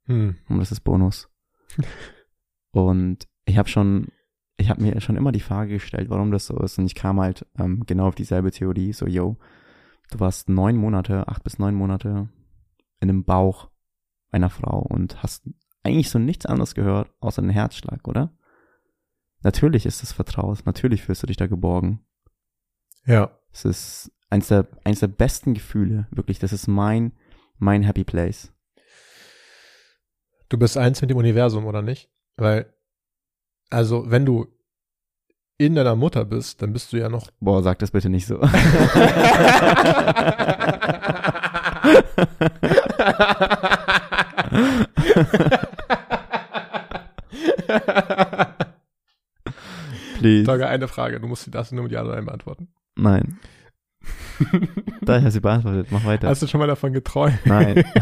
[0.06, 0.36] Hm.
[0.48, 1.28] Und das ist Bonus.
[2.70, 4.08] und ich habe schon,
[4.56, 6.78] ich habe mir schon immer die Frage gestellt, warum das so ist.
[6.78, 9.36] Und ich kam halt ähm, genau auf dieselbe Theorie, so, yo,
[10.10, 12.28] du warst neun Monate, acht bis neun Monate
[13.00, 13.71] in dem Bauch
[14.32, 15.48] einer Frau und hast
[15.84, 18.32] eigentlich so nichts anderes gehört, außer den Herzschlag, oder?
[19.42, 22.00] Natürlich ist es vertraut, natürlich fühlst du dich da geborgen.
[23.04, 23.36] Ja.
[23.52, 27.12] Es ist eins der, eins der besten Gefühle, wirklich, das ist mein,
[27.58, 28.52] mein Happy Place.
[30.48, 32.10] Du bist eins mit dem Universum, oder nicht?
[32.36, 32.72] Weil,
[33.70, 34.46] also, wenn du
[35.58, 37.30] in deiner Mutter bist, dann bist du ja noch.
[37.40, 38.40] Boah, sag das bitte nicht so.
[50.18, 50.44] Please.
[50.44, 51.20] Tage, eine Frage.
[51.20, 52.68] Du musst die das nur mit Ja oder Nein beantworten.
[52.96, 53.38] Nein.
[55.02, 55.88] Da ich habe sie beantwortet.
[55.90, 56.28] Mach weiter.
[56.28, 57.38] Hast du schon mal davon geträumt?
[57.44, 57.84] Nein.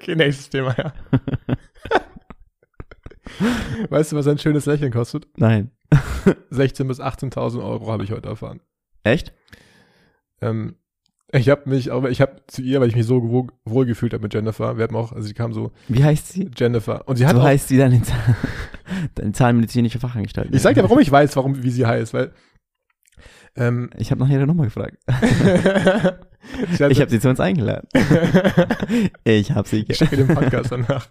[0.00, 0.92] Okay, nächstes Thema, ja.
[3.90, 5.26] Weißt du, was ein schönes Lächeln kostet?
[5.36, 5.70] Nein.
[6.50, 8.60] 16.000 bis 18.000 Euro habe ich heute erfahren.
[9.02, 9.34] Echt?
[10.40, 10.76] Ähm,
[11.32, 14.12] ich habe mich, aber ich habe zu ihr, weil ich mich so gewoh- wohl gefühlt
[14.14, 14.76] habe mit Jennifer.
[14.78, 16.50] Wir haben auch, also sie kam so, Wie heißt sie?
[16.56, 17.06] Jennifer.
[17.06, 18.36] Und sie hat so auch, heißt sie deine, Zahn-
[19.14, 20.54] deine zahnmedizinische Fachangestellte.
[20.56, 22.32] ich sag dir, warum ich weiß, warum, wie sie heißt, weil,
[23.56, 24.96] ähm, Ich habe nach ihrer Nummer gefragt.
[25.08, 26.26] hat-
[26.90, 27.88] Ich habe sie zu uns eingeladen.
[29.24, 31.08] Ich habe sie ich schicke den Podcast danach.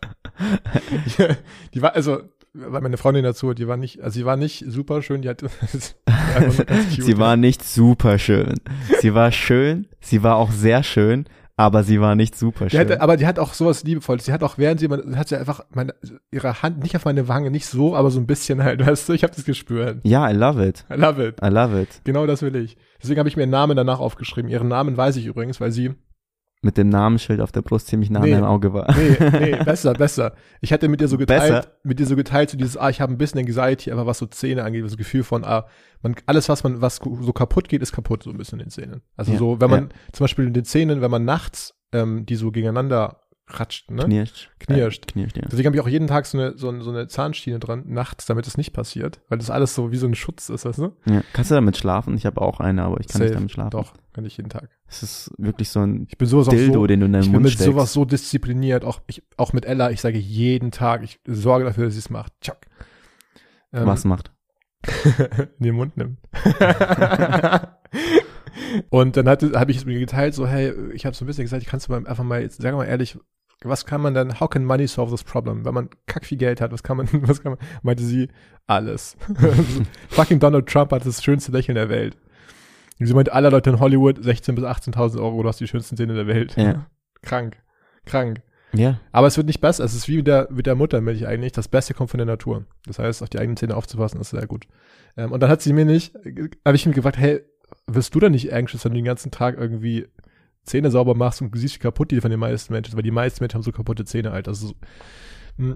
[1.74, 2.22] Die war, also,
[2.60, 5.41] war meine Freundin dazu, die war nicht, also sie war nicht super schön, die hat,
[6.12, 7.04] cute.
[7.04, 8.56] Sie war nicht super schön.
[9.00, 12.80] Sie war schön, sie war auch sehr schön, aber sie war nicht super Die schön.
[12.89, 14.26] hat, aber die hat auch sowas Liebevolles.
[14.26, 15.96] Sie hat auch, während sie, man, hat sie einfach meine,
[16.32, 19.13] ihre Hand nicht auf meine Wange, nicht so, aber so ein bisschen halt, weißt du,
[19.13, 20.00] ich habe das gespürt.
[20.04, 20.86] ja, I love it.
[20.91, 21.36] I love it.
[21.43, 22.02] I love it.
[22.04, 22.78] Genau das will ich.
[23.02, 24.50] Deswegen habe ich mir ihren Namen danach aufgeschrieben.
[24.52, 25.93] Ihren Namen weiß ich übrigens, weil sie,
[26.68, 28.34] Mit dem Namensschild auf der Brust ziemlich nah Nee.
[28.34, 28.94] an deinem Auge war.
[28.94, 30.34] nee, nee, besser, besser.
[30.60, 31.72] Ich hatte mit dir so geteilt, Besser?
[31.84, 34.26] mit dir so geteilt, so dieses, ah, ich habe ein bisschen Anxiety, aber was so
[34.26, 35.66] Zähne angeht, das Gefühl von, ah,
[36.02, 38.72] man, alles, was man, was so kaputt geht, ist kaputt, so ein bisschen in den
[38.72, 39.02] Zähnen.
[39.16, 39.90] Also Ja, so, wenn man, ja.
[40.12, 44.04] zum Beispiel in den Zähnen, wenn man nachts, ähm, die so gegeneinander ratscht, ne?
[44.04, 44.50] Knirscht.
[44.60, 45.04] Knirscht.
[45.10, 45.44] Äh, knirscht, ja.
[45.50, 48.26] Deswegen habe ich auch jeden Tag so eine, so, eine- so eine Zahnschiene dran, nachts,
[48.26, 49.22] damit es nicht passiert.
[49.30, 50.96] Weil das alles so wie so ein Schutz ist, weißt du?
[51.06, 51.22] ja.
[51.34, 52.16] Kannst du damit schlafen?
[52.16, 53.36] Ich habe auch eine, aber ich kann nicht Safe.
[53.36, 53.70] damit schlafen.
[53.72, 54.70] Doch, kann ich jeden Tag.
[54.88, 57.22] Es ist wirklich so ein Ich bin sowas auch Dildo, so, den du in deinen
[57.22, 57.66] ich bin Mund mit steckst.
[57.72, 61.86] sowas so diszipliniert, auch, ich, auch mit Ella, ich sage jeden Tag, ich sorge dafür,
[61.86, 62.34] dass sie es macht.
[62.42, 62.58] Chuck.
[63.74, 64.32] Ähm, Was macht?
[65.60, 66.20] in den Mund nimmt.
[68.90, 71.64] und dann habe ich es mir geteilt, so, hey, ich habe so ein bisschen gesagt,
[71.64, 73.18] ich kannst du mal einfach mal, jetzt, sag mal ehrlich,
[73.64, 75.66] was kann man denn, how can money solve this problem?
[75.66, 78.30] Wenn man kack viel Geld hat, was kann man, was kann man, meinte sie,
[78.68, 79.18] alles.
[80.10, 82.18] Fucking Donald Trump hat das schönste Lächeln der Welt.
[83.00, 85.98] Und sie meinte, alle Leute in Hollywood, 16.000 bis 18.000 Euro, du hast die schönsten
[85.98, 86.56] Zähne der Welt.
[86.56, 86.88] Ja.
[87.22, 87.58] Krank.
[88.06, 88.42] Krank.
[88.74, 89.00] Ja.
[89.12, 89.84] Aber es wird nicht besser.
[89.84, 91.52] Es ist wie mit der, mit der Muttermilch eigentlich.
[91.52, 92.66] Das Beste kommt von der Natur.
[92.86, 94.66] Das heißt, auf die eigenen Zähne aufzupassen, ist sehr gut.
[95.16, 96.16] Ähm, und dann hat sie mir nicht,
[96.66, 97.42] habe ich mich gefragt, hey,
[97.88, 100.08] wirst du denn nicht anxious, wenn du den ganzen Tag irgendwie
[100.64, 102.98] Zähne sauber machst und siehst, wie kaputt die von den meisten Menschen sind?
[102.98, 104.48] Weil die meisten Menschen haben so kaputte Zähne halt.
[104.48, 104.74] Also,
[105.58, 105.76] so,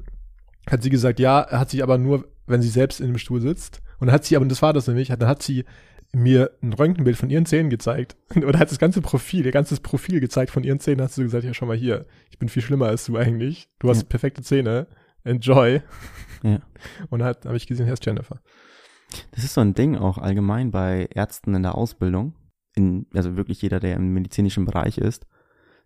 [0.69, 3.81] hat sie gesagt, ja, hat sich aber nur, wenn sie selbst in dem Stuhl sitzt.
[3.99, 5.65] Und dann hat sie, aber und das war das nämlich, dann hat sie
[6.13, 8.17] mir ein Röntgenbild von ihren Zähnen gezeigt.
[8.35, 11.45] Oder hat das ganze Profil, ihr ganzes Profil gezeigt von ihren Zähnen, hast du gesagt,
[11.45, 13.69] ja, schau mal hier, ich bin viel schlimmer als du eigentlich.
[13.79, 14.07] Du hast Ja.
[14.09, 14.87] perfekte Zähne.
[15.23, 15.81] Enjoy.
[16.43, 16.59] Ja.
[17.09, 18.41] Und dann hat- habe ich gesehen, hier ist Jennifer.
[19.31, 22.33] Das ist so ein Ding auch allgemein bei Ärzten in der Ausbildung.
[22.75, 25.27] In, also wirklich jeder, der im medizinischen Bereich ist,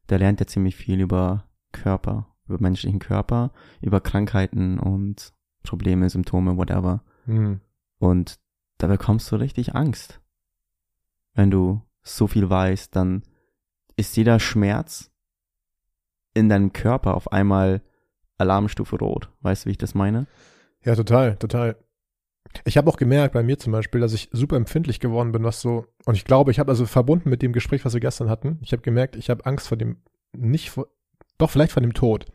[0.10, 5.34] der lernt ja ziemlich viel über Körper, über menschlichen Körper, über Krankheiten und
[5.64, 7.04] Probleme, Symptome, whatever.
[7.26, 7.60] Hm.
[7.98, 8.40] Und
[8.78, 10.22] da bekommst du richtig Angst.
[11.34, 13.24] Wenn du so viel weißt, dann
[13.96, 15.12] ist jeder Schmerz
[16.34, 17.82] in deinem Körper auf einmal
[18.38, 19.30] Alarmstufe rot.
[19.42, 20.28] Weißt du, wie ich das meine?
[20.84, 21.78] Ja, total, total.
[22.64, 25.62] Ich habe auch gemerkt bei mir zum Beispiel, dass ich super empfindlich geworden bin, was
[25.62, 28.60] so, und ich glaube, ich habe also verbunden mit dem Gespräch, was wir gestern hatten,
[28.62, 29.98] ich habe gemerkt, ich habe Angst vor dem,
[30.34, 30.88] nicht vor,
[31.38, 32.26] doch vielleicht vor dem Tod.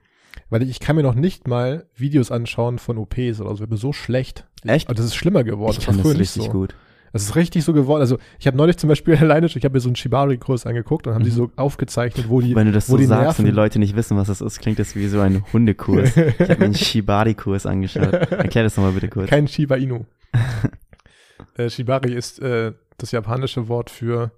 [0.48, 3.78] Weil ich, kann mir noch nicht mal Videos anschauen von OPs oder so, ich bin
[3.78, 4.46] so schlecht.
[4.64, 4.88] Echt?
[4.88, 5.76] Und das ist schlimmer geworden.
[5.78, 6.50] ich kann das nicht richtig so.
[6.50, 6.74] gut.
[7.12, 8.00] Es ist richtig so geworden.
[8.00, 11.06] Also ich habe neulich zum Beispiel alleine, schon- ich habe mir so einen Shibari-Kurs angeguckt
[11.06, 11.34] und haben die Mhm.
[11.34, 13.78] so aufgezeichnet, wo die, Wenn du das wo so die sagst und die Nerven- Leute
[13.78, 16.16] nicht wissen, was das ist, klingt das wie so ein Hundekurs.
[16.16, 18.12] Ich habe mir einen Shibari-Kurs angeschaut.
[18.12, 19.28] Erklär das nochmal bitte kurz.
[19.30, 20.04] kein Shiba Inu.
[21.56, 24.30] äh, Shibari ist äh, das japanische Wort für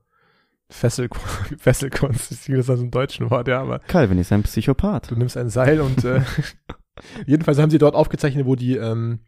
[0.70, 1.08] Fessel,
[1.58, 2.32] Fesselkunst.
[2.32, 5.10] Ich kriege das aus dem deutschen Wort, ja, aber Calvin ist ein Psychopath.
[5.10, 6.22] du nimmst ein Seil und äh,
[7.26, 9.20] jedenfalls haben sie dort aufgezeichnet, wo die, ähm,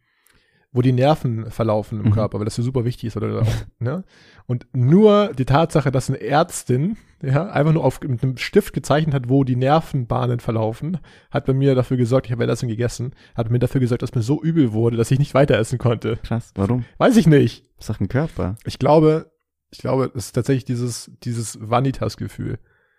[0.75, 2.13] wo die Nerven verlaufen im Mhm.
[2.13, 3.47] Körper, weil das so super wichtig ist, oder auch,
[3.79, 4.05] ne?
[4.47, 9.15] Und nur die Tatsache, dass eine Ärztin, ja, einfach nur auf, mit einem Stift gezeichnet
[9.15, 10.99] hat, wo die Nervenbahnen verlaufen,
[11.31, 14.21] hat bei mir dafür gesorgt, ich habe Essen gegessen, hat mir dafür gesorgt, dass mir
[14.23, 16.19] so übel wurde, dass ich nicht weiter essen konnte.
[16.23, 16.51] Krass.
[16.57, 16.85] Warum?
[16.99, 17.65] Weiß ich nicht.
[17.79, 18.57] Das ist doch ein Körper.
[18.67, 19.31] Ich glaube,
[19.71, 22.59] ich glaube, es ist tatsächlich dieses, dieses Vanitas-Gefühl.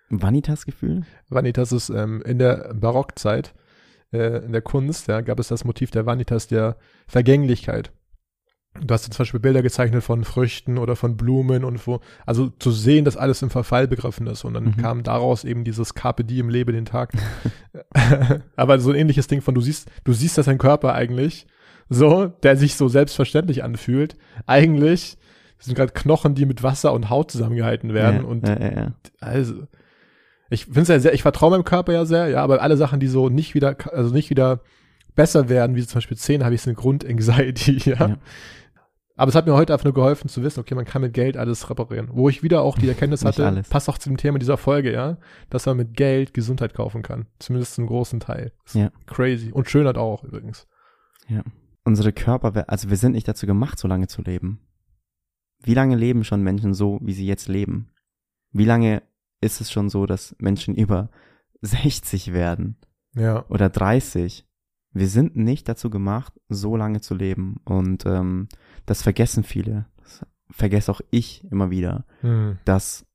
[0.09, 1.03] Vanitas-Gefühl?
[1.29, 3.53] Vanitas ist ähm, in der Barockzeit,
[4.15, 7.91] äh, in der Kunst, ja, gab es das Motiv der Vanitas der Vergänglichkeit.
[8.81, 12.71] Du hast zum Beispiel Bilder gezeichnet von Früchten oder von Blumen und wo, also zu
[12.71, 14.43] sehen, dass alles im Verfall begriffen ist.
[14.43, 14.77] Und dann Mhm.
[14.77, 17.13] kam daraus eben dieses Carpe Diem, lebe den Tag.
[18.55, 21.47] Aber so ein ähnliches Ding von, du siehst, du siehst, dass dein Körper eigentlich
[21.87, 25.17] so, der sich so selbstverständlich anfühlt, eigentlich
[25.59, 29.63] sind gerade Knochen, die mit Wasser und Haut zusammengehalten werden ja, und ja, ja, also,
[30.49, 32.99] ich finde es ja sehr, ich vertraue meinem Körper ja sehr, ja, aber alle Sachen,
[32.99, 34.61] die so nicht wieder, also nicht wieder
[35.15, 38.07] besser werden, wie zum Beispiel Zähne, habe ich so eine Grund-Anxiety, ja.
[38.07, 38.17] Ja.
[39.17, 41.37] Aber es hat mir heute einfach nur geholfen zu wissen, okay, man kann mit Geld
[41.37, 42.09] alles reparieren.
[42.11, 43.69] Wo ich wieder auch die Erkenntnis hatte, alles.
[43.69, 45.17] passt auch zu dem Thema dieser Folge, ja,
[45.49, 47.27] dass man mit Geld Gesundheit kaufen kann.
[47.39, 48.51] Zumindest einen großen Teil.
[48.73, 48.91] Ja.
[49.05, 49.51] Crazy.
[49.53, 50.67] Und Schönheit auch, übrigens.
[51.29, 51.43] Ja.
[51.85, 54.59] Unsere Körper, also wir sind nicht dazu gemacht, so lange zu leben.
[55.63, 57.91] Wie lange leben schon Menschen so, wie sie jetzt leben?
[58.51, 59.01] Wie lange
[59.45, 61.09] ist es schon so, dass Menschen über
[61.61, 62.77] 60 werden?
[63.15, 63.45] Ja.
[63.49, 64.45] Oder 30?
[64.91, 67.57] Wir sind nicht dazu gemacht, so lange zu leben.
[67.65, 68.47] Und ähm,
[68.85, 69.85] das vergessen viele.
[69.97, 72.57] Das vergesse auch ich immer wieder, Hm.
[72.65, 73.05] dass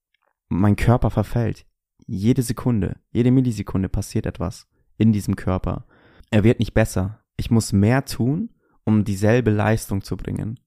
[0.48, 1.66] mein Körper verfällt.
[2.06, 4.66] Jede Sekunde, jede Millisekunde passiert etwas
[4.98, 5.86] in diesem Körper.
[6.30, 7.22] Er wird nicht besser.
[7.36, 8.50] Ich muss mehr tun,
[8.84, 10.58] um dieselbe Leistung zu bringen.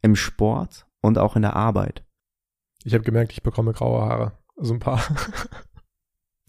[0.00, 2.04] Im Sport und auch in der Arbeit.
[2.84, 4.37] Ich habe gemerkt, ich bekomme graue Haare.
[4.60, 5.00] So ein paar.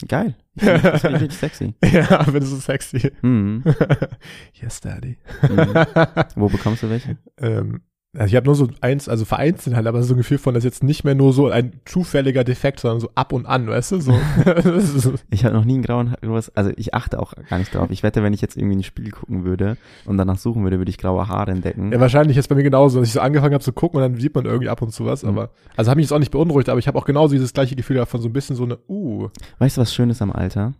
[0.08, 0.36] Geil.
[0.62, 1.74] Ich find Das finde ich sexy.
[1.86, 3.12] ja, aber das ist sexy.
[3.22, 3.64] Mhm.
[4.54, 5.18] yes, Daddy.
[5.44, 5.74] Mhm.
[6.36, 7.18] Wo bekommst du welche?
[7.38, 7.82] ähm,
[8.18, 10.62] also ich habe nur so eins, also vereinzelt halt, aber so ein Gefühl von, das
[10.62, 13.92] ist jetzt nicht mehr nur so ein zufälliger Defekt, sondern so ab und an, weißt
[13.92, 14.00] du?
[14.02, 14.14] So.
[15.30, 16.18] Ich habe noch nie einen grauen Haar,
[16.56, 17.92] also ich achte auch gar nicht drauf.
[17.92, 20.90] Ich wette, wenn ich jetzt irgendwie ein Spiel gucken würde und danach suchen würde, würde
[20.90, 21.92] ich graue Haare entdecken.
[21.92, 24.20] ja, wahrscheinlich ist bei mir genauso, dass ich so angefangen habe zu gucken und dann
[24.20, 25.30] sieht man irgendwie ab und zu was, Mhm.
[25.30, 27.76] aber, also hat mich jetzt auch nicht beunruhigt, aber ich habe auch genauso dieses gleiche
[27.76, 30.32] Gefühl gehabt von so ein bisschen so eine, uh, Weißt du, was schön ist am
[30.32, 30.74] Alter?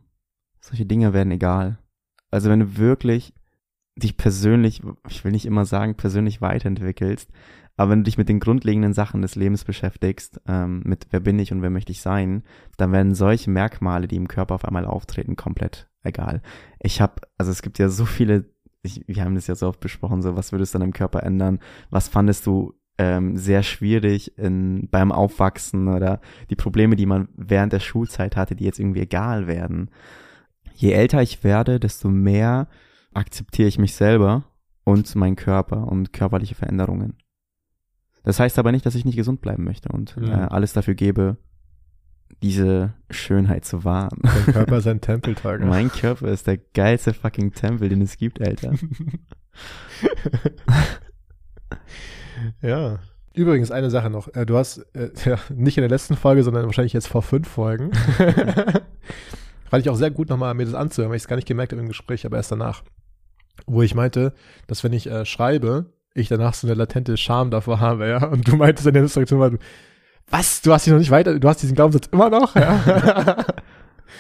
[0.62, 1.78] Solche Dinge werden egal.
[2.32, 3.34] Also wenn du wirklich
[4.00, 7.30] dich persönlich, ich will nicht immer sagen, persönlich weiterentwickelst,
[7.78, 11.40] aber wenn du dich mit den grundlegenden Sachen des Lebens beschäftigst, ähm, mit wer bin
[11.40, 12.44] ich und wer möchte ich sein,
[12.78, 16.42] dann werden solche Merkmale, die im Körper auf einmal auftreten, komplett egal.
[16.82, 18.46] Ich habe, also es gibt ja so viele,
[18.82, 21.24] ich, wir haben das ja so oft besprochen, so was würdest du an deinem Körper
[21.24, 21.60] ändern?
[21.90, 27.72] Was fandest du ähm, sehr schwierig in, beim Aufwachsen oder die Probleme, die man während
[27.72, 29.90] der Schulzeit hatte, die jetzt irgendwie egal werden.
[30.74, 32.68] Je älter ich werde, desto mehr
[33.14, 34.44] akzeptiere ich mich selber
[34.84, 37.18] und meinen Körper und körperliche Veränderungen.
[38.24, 40.26] Das heißt aber nicht, dass ich nicht gesund bleiben möchte und Mhm.
[40.30, 41.38] äh, alles dafür gebe,
[42.44, 44.20] diese Schönheit zu wahren.
[44.24, 45.62] dein Körper ist ein Tempeltag.
[45.66, 48.74] mein Körper ist der geilste fucking Tempel, den es gibt, Alter.
[52.62, 53.00] ja.
[53.34, 54.28] Übrigens, eine Sache noch.
[54.36, 57.48] Äh, Du hast, äh, ja, nicht in der letzten Folge, sondern wahrscheinlich jetzt vor fünf
[57.48, 57.92] Folgen.
[59.70, 61.72] Fand ich auch sehr gut, nochmal mir das anzuhören, weil ich es gar nicht gemerkt
[61.72, 62.84] habe im Gespräch, aber erst danach.
[63.70, 64.34] Wo ich meinte,
[64.68, 68.26] dass wenn ich äh, schreibe, ich danach so eine latente Scham davor habe, ja.
[68.26, 69.58] Und du meintest in der Instruktion mal, du,
[70.30, 73.46] was, du hast dich noch nicht weiter, du hast diesen Glaubenssatz immer noch, ja.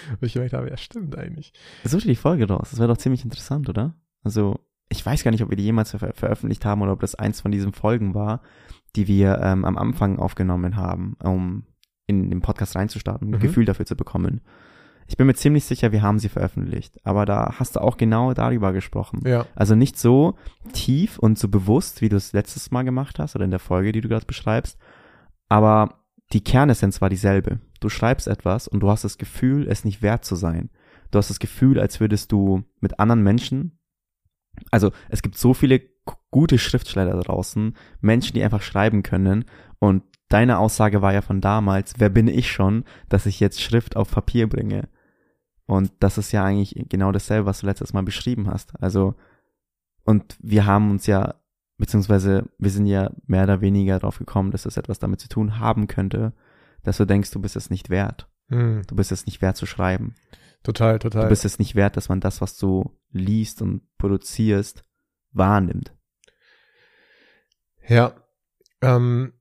[0.09, 1.51] Und ich gemerkt habe, ja, stimmt eigentlich.
[1.83, 2.69] Such dir die Folge raus.
[2.71, 3.95] Das wäre doch ziemlich interessant, oder?
[4.23, 7.15] Also, ich weiß gar nicht, ob wir die jemals ver veröffentlicht haben oder ob das
[7.15, 8.41] eins von diesen Folgen war,
[8.95, 11.65] die wir ähm, am Anfang aufgenommen haben, um
[12.07, 13.39] in den Podcast reinzustarten, ein Mhm.
[13.39, 14.41] Gefühl dafür zu bekommen.
[15.09, 16.99] Ich bin mir ziemlich sicher, wir haben sie veröffentlicht.
[17.03, 19.21] Aber da hast du auch genau darüber gesprochen.
[19.25, 19.47] Ja.
[19.55, 20.35] Also nicht so
[20.71, 23.91] tief und so bewusst, wie du es letztes Mal gemacht hast oder in der Folge,
[23.91, 24.77] die du gerade beschreibst.
[25.49, 27.59] Aber die Kernessenz war dieselbe.
[27.79, 30.69] Du schreibst etwas und du hast das Gefühl, es nicht wert zu sein.
[31.09, 33.79] Du hast das Gefühl, als würdest du mit anderen Menschen,
[34.69, 35.81] also es gibt so viele
[36.29, 39.45] gute Schriftsteller da draußen, Menschen, die einfach schreiben können
[39.79, 43.95] und deine Aussage war ja von damals, wer bin ich schon, dass ich jetzt Schrift
[43.95, 44.87] auf Papier bringe?
[45.69, 48.73] Und das ist ja eigentlich genau dasselbe, was du letztes Mal beschrieben hast.
[48.81, 49.13] Also,
[50.03, 51.35] und wir haben uns ja,
[51.77, 55.59] beziehungsweise wir sind ja mehr oder weniger drauf gekommen, dass es etwas damit zu tun
[55.59, 56.33] haben könnte,
[56.83, 58.27] dass du denkst, du bist es nicht wert.
[58.47, 60.15] Hm, Du bist es nicht wert zu schreiben.
[60.63, 61.29] total, Du total.
[61.29, 64.83] bist es nicht wert, dass man das, was du liest und produzierst,
[65.33, 65.93] wahrnimmt.
[67.87, 68.15] Ja.
[68.81, 69.33] Ähm,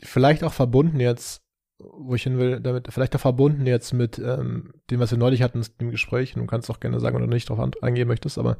[0.00, 1.43] vielleicht auch verbunden jetzt,
[1.78, 5.42] wo ich hin will, damit, vielleicht auch verbunden jetzt mit ähm, dem, was wir neulich
[5.42, 6.34] hatten im Gespräch.
[6.34, 8.58] Und du kannst auch gerne sagen, wenn du nicht darauf eingehen möchtest, aber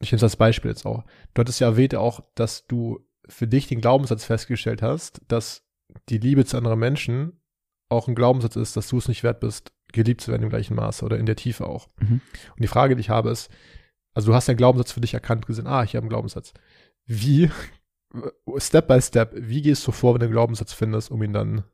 [0.00, 1.04] ich nehme das Beispiel jetzt auch.
[1.34, 5.64] Du hattest ja erwähnt auch, dass du für dich den Glaubenssatz festgestellt hast, dass
[6.08, 7.40] die Liebe zu anderen Menschen
[7.88, 10.74] auch ein Glaubenssatz ist, dass du es nicht wert bist, geliebt zu werden im gleichen
[10.74, 11.88] Maße oder in der Tiefe auch.
[12.00, 12.20] Mhm.
[12.56, 13.50] Und die Frage, die ich habe, ist,
[14.14, 16.52] also du hast den Glaubenssatz für dich erkannt, gesehen, ah, ich habe einen Glaubenssatz.
[17.04, 17.50] Wie,
[18.58, 21.64] Step by Step, wie gehst du vor, wenn du einen Glaubenssatz findest, um ihn dann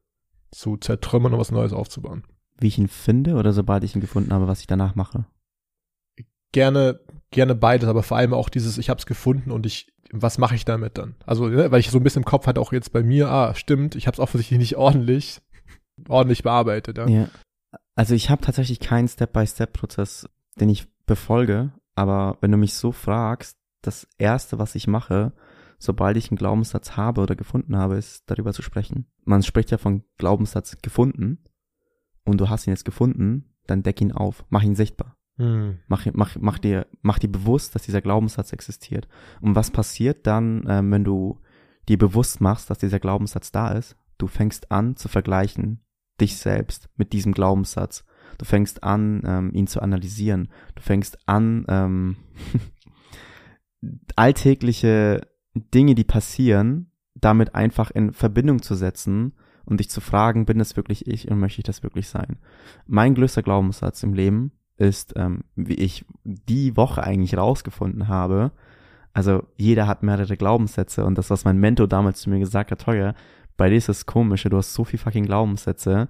[0.51, 2.25] zu zertrümmern und was Neues aufzubauen?
[2.59, 5.27] Wie ich ihn finde oder sobald ich ihn gefunden habe, was ich danach mache.
[6.53, 10.39] Gerne, gerne beides, aber vor allem auch dieses, ich habe es gefunden und ich, was
[10.39, 11.17] mache ich damit dann?
[11.27, 13.55] Also, ne, weil ich so ein bisschen im Kopf hatte, auch jetzt bei mir, ah,
[13.55, 15.41] stimmt, ich habe es offensichtlich nicht ordentlich,
[16.09, 16.99] ordentlich bearbeitet.
[16.99, 17.07] Ja.
[17.09, 17.29] Ja.
[17.95, 23.59] Also ich habe tatsächlich keinen Step-by-Step-Prozess, den ich befolge, aber wenn du mich so fragst,
[23.83, 25.33] das erste, was ich mache,
[25.79, 29.07] sobald ich einen Glaubenssatz habe oder gefunden habe, ist darüber zu sprechen.
[29.25, 31.45] Man spricht ja von Glaubenssatz gefunden
[32.25, 35.17] und du hast ihn jetzt gefunden, dann deck ihn auf, mach ihn sichtbar.
[35.37, 35.79] Hm.
[35.87, 39.07] Mach, mach, mach, dir, mach dir bewusst, dass dieser Glaubenssatz existiert.
[39.41, 41.41] Und was passiert dann, ähm, wenn du
[41.89, 43.97] dir bewusst machst, dass dieser Glaubenssatz da ist?
[44.19, 45.85] Du fängst an zu vergleichen,
[46.21, 48.05] dich selbst mit diesem Glaubenssatz.
[48.37, 50.49] Du fängst an, ähm, ihn zu analysieren.
[50.75, 52.17] Du fängst an, ähm,
[54.17, 55.21] alltägliche
[55.73, 60.77] Dinge, die passieren, damit einfach in Verbindung zu setzen und dich zu fragen, bin das
[60.77, 62.39] wirklich ich und möchte ich das wirklich sein?
[62.87, 68.53] Mein größter Glaubenssatz im Leben ist, ähm, wie ich die Woche eigentlich rausgefunden habe,
[69.13, 72.81] also jeder hat mehrere Glaubenssätze und das, was mein Mentor damals zu mir gesagt hat,
[72.81, 73.15] teuer,
[73.57, 76.09] bei dir ist das komische, du hast so viel fucking Glaubenssätze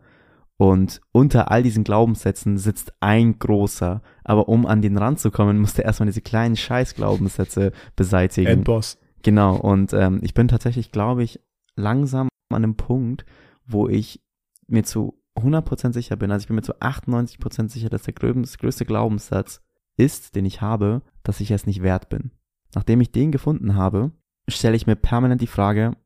[0.59, 4.03] und unter all diesen Glaubenssätzen sitzt ein großer.
[4.25, 8.49] Aber um an den Rand zu kommen, musste erstmal diese kleinen Scheiß-Glaubenssätze beseitigen.
[8.49, 8.99] Endboss.
[9.23, 11.41] Genau, und ähm, ich bin tatsächlich, glaube ich,
[11.77, 13.25] langsam an einem Punkt,
[13.67, 14.23] wo ich
[14.67, 18.85] mir zu 100% sicher bin, also ich bin mir zu 98% sicher, dass der größte
[18.85, 19.63] Glaubenssatz
[19.97, 22.33] ist, den ich habe, dass ich es nicht wert bin.
[22.75, 24.13] Nachdem ich den gefunden habe,
[24.49, 25.97] stelle ich mir permanent die Frage,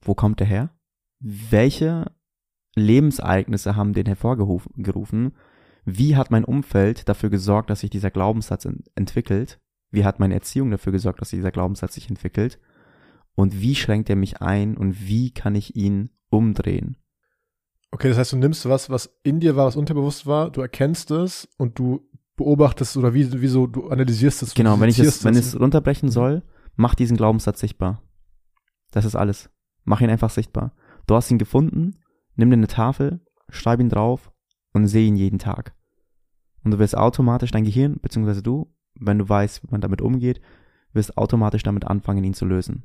[0.00, 0.70] wo kommt der her?
[1.20, 2.12] Welche
[2.74, 5.34] Lebensereignisse haben den hervorgerufen?
[5.84, 9.60] Wie hat mein Umfeld dafür gesorgt, dass sich dieser Glaubenssatz entwickelt?
[9.92, 12.58] Wie hat meine Erziehung dafür gesorgt, dass dieser Glaubenssatz sich entwickelt?
[13.34, 16.96] Und wie schränkt er mich ein und wie kann ich ihn umdrehen?
[17.90, 21.10] Okay, das heißt, du nimmst was, was in dir war, was unterbewusst war, du erkennst
[21.10, 24.54] es und du beobachtest oder wie, wieso du analysierst es.
[24.54, 26.12] Genau, wenn ich es, wenn ich es runterbrechen mhm.
[26.12, 26.42] soll,
[26.74, 28.02] mach diesen Glaubenssatz sichtbar.
[28.90, 29.50] Das ist alles.
[29.84, 30.74] Mach ihn einfach sichtbar.
[31.06, 31.98] Du hast ihn gefunden,
[32.34, 34.32] nimm dir eine Tafel, schreib ihn drauf
[34.72, 35.74] und seh ihn jeden Tag.
[36.64, 38.72] Und du wirst automatisch dein Gehirn, beziehungsweise du,
[39.06, 40.40] wenn du weißt, wie man damit umgeht,
[40.92, 42.84] wirst automatisch damit anfangen, ihn zu lösen.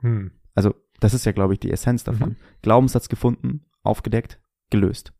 [0.00, 0.32] Hm.
[0.54, 2.30] Also, das ist ja, glaube ich, die Essenz davon.
[2.30, 2.36] Mhm.
[2.62, 5.12] Glaubenssatz gefunden, aufgedeckt, gelöst.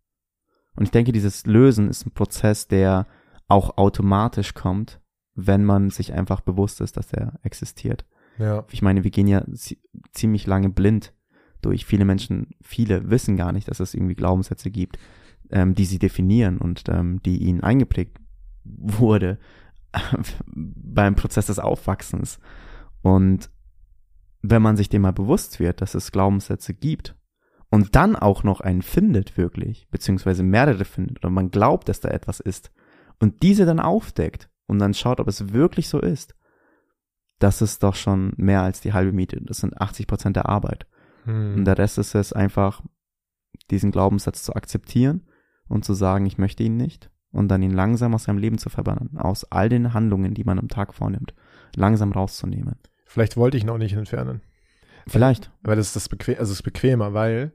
[0.74, 3.06] Und ich denke, dieses Lösen ist ein Prozess, der
[3.46, 5.00] auch automatisch kommt,
[5.34, 8.04] wenn man sich einfach bewusst ist, dass er existiert.
[8.38, 8.64] Ja.
[8.70, 9.44] Ich meine, wir gehen ja
[10.12, 11.14] ziemlich lange blind
[11.62, 11.87] durch.
[11.87, 14.98] Viele Menschen, viele wissen gar nicht, dass es irgendwie Glaubenssätze gibt,
[15.50, 18.18] ähm, die sie definieren und ähm, die ihnen eingeprägt
[18.64, 19.38] wurde
[20.46, 22.38] beim Prozess des Aufwachsens.
[23.03, 23.51] Und
[24.42, 27.16] wenn man sich dem mal bewusst wird, dass es Glaubenssätze gibt
[27.70, 32.09] und dann auch noch einen findet wirklich, beziehungsweise mehrere findet oder man glaubt, dass da
[32.09, 32.72] etwas ist
[33.18, 36.35] und diese dann aufdeckt und dann schaut, ob es wirklich so ist,
[37.38, 39.40] das ist doch schon mehr als die halbe Miete.
[39.42, 40.87] Das sind 80 Prozent der Arbeit.
[41.24, 41.57] Hm.
[41.57, 42.83] Und der Rest ist es einfach,
[43.70, 45.27] diesen Glaubenssatz zu akzeptieren
[45.68, 48.70] und zu sagen, ich möchte ihn nicht und dann ihn langsam aus seinem Leben zu
[48.70, 51.34] verbannen, aus all den Handlungen, die man am Tag vornimmt,
[51.76, 52.76] langsam rauszunehmen.
[53.04, 54.42] Vielleicht wollte ich ihn auch nicht entfernen.
[55.06, 55.50] Vielleicht.
[55.62, 57.52] Weil das ist das bequem, also es ist bequemer, weil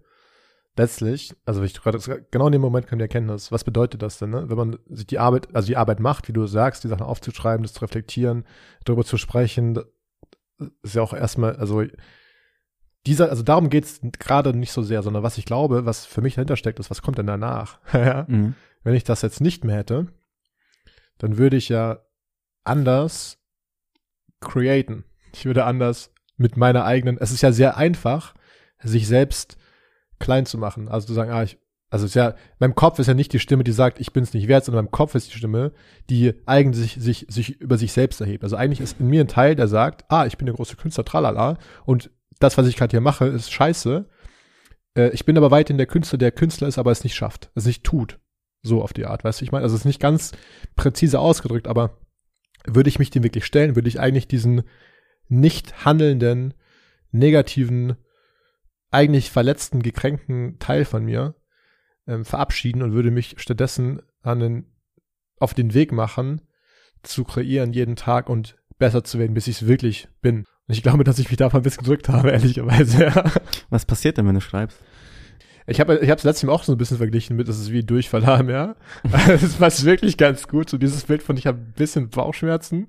[0.75, 1.99] letztlich, also ich gerade
[2.31, 4.49] genau in dem Moment kommt die Erkenntnis, was bedeutet das denn, ne?
[4.49, 7.63] wenn man sich die Arbeit, also die Arbeit macht, wie du sagst, die Sachen aufzuschreiben,
[7.63, 8.45] das zu reflektieren,
[8.85, 9.79] darüber zu sprechen,
[10.81, 11.83] ist ja auch erstmal, also
[13.05, 16.35] dieser, also darum geht's gerade nicht so sehr, sondern was ich glaube, was für mich
[16.35, 17.79] dahinter steckt, ist, was kommt denn danach?
[18.27, 18.55] mhm.
[18.83, 20.07] Wenn ich das jetzt nicht mehr hätte,
[21.17, 21.99] dann würde ich ja
[22.63, 23.39] anders
[24.39, 25.05] createn.
[25.33, 28.33] Ich würde anders mit meiner eigenen, es ist ja sehr einfach,
[28.81, 29.57] sich selbst
[30.19, 30.89] klein zu machen.
[30.89, 31.57] Also zu sagen, ah, ich,
[31.89, 34.23] also es ist ja, meinem Kopf ist ja nicht die Stimme, die sagt, ich bin
[34.23, 35.73] es nicht wert, sondern meinem Kopf ist die Stimme,
[36.09, 38.43] die eigentlich sich, sich über sich selbst erhebt.
[38.43, 41.05] Also eigentlich ist in mir ein Teil, der sagt, ah, ich bin der große Künstler,
[41.05, 44.05] tralala, und das, was ich gerade hier mache, ist scheiße.
[44.95, 47.65] Äh, ich bin aber weiterhin der Künstler, der Künstler ist, aber es nicht schafft, es
[47.65, 48.19] nicht tut.
[48.63, 50.31] So auf die Art, weißt du, ich meine, also es ist nicht ganz
[50.75, 51.97] präzise ausgedrückt, aber
[52.65, 54.63] würde ich mich dem wirklich stellen, würde ich eigentlich diesen
[55.27, 56.53] nicht handelnden,
[57.11, 57.97] negativen,
[58.89, 61.35] eigentlich verletzten, gekränkten Teil von mir
[62.07, 64.65] ähm, verabschieden und würde mich stattdessen an den,
[65.39, 66.41] auf den Weg machen,
[67.01, 70.45] zu kreieren jeden Tag und besser zu werden, bis ich es wirklich bin.
[70.67, 73.11] Und ich glaube, dass ich mich davon ein bisschen gedrückt habe, ehrlicherweise.
[73.69, 74.79] Was passiert denn, wenn du schreibst?
[75.65, 78.25] Ich habe ich es letztens auch so ein bisschen verglichen mit, dass es wie Durchfall
[78.25, 78.75] haben, ja.
[79.27, 80.69] das passt wirklich ganz gut.
[80.69, 82.87] So dieses Bild von, ich habe ein bisschen Bauchschmerzen.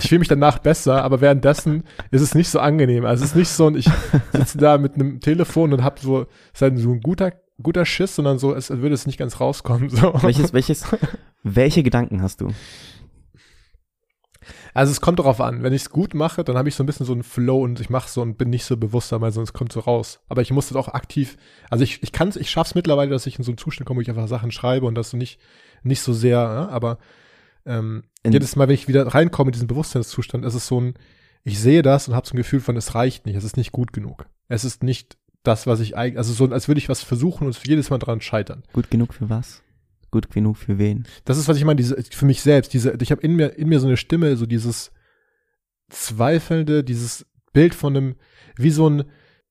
[0.00, 3.04] Ich fühle mich danach besser, aber währenddessen ist es nicht so angenehm.
[3.04, 3.88] Also es ist nicht so, und ich
[4.32, 7.32] sitze da mit einem Telefon und habe so, ist halt so ein guter,
[7.62, 9.88] guter Schiss, sondern so, es würde es nicht ganz rauskommen.
[9.90, 10.14] So.
[10.22, 10.84] Welches, welches,
[11.42, 12.48] welche Gedanken hast du?
[14.74, 15.62] Also es kommt darauf an.
[15.62, 17.80] Wenn ich es gut mache, dann habe ich so ein bisschen so einen Flow und
[17.80, 20.20] ich mache so und bin nicht so bewusst dabei, sonst kommt so raus.
[20.28, 21.36] Aber ich muss das auch aktiv,
[21.68, 23.98] also ich, ich kann es, ich schaff's mittlerweile, dass ich in so einen Zustand komme,
[23.98, 25.40] wo ich einfach Sachen schreibe und das so nicht,
[25.82, 26.68] nicht so sehr, ja?
[26.68, 26.98] aber
[27.66, 30.94] ähm, jedes Mal, wenn ich wieder reinkomme in diesen Bewusstseinszustand, ist es so ein,
[31.44, 33.72] ich sehe das und habe so ein Gefühl von, es reicht nicht, es ist nicht
[33.72, 34.26] gut genug.
[34.48, 37.66] Es ist nicht das, was ich eigentlich, also so, als würde ich was versuchen und
[37.66, 38.62] jedes Mal dran scheitern.
[38.72, 39.62] Gut genug für was?
[40.10, 41.06] Gut genug für wen?
[41.24, 43.68] Das ist, was ich meine, diese, für mich selbst, diese, ich habe in mir, in
[43.68, 44.92] mir so eine Stimme, so dieses
[45.88, 48.16] zweifelnde, dieses Bild von einem,
[48.56, 49.04] wie so ein,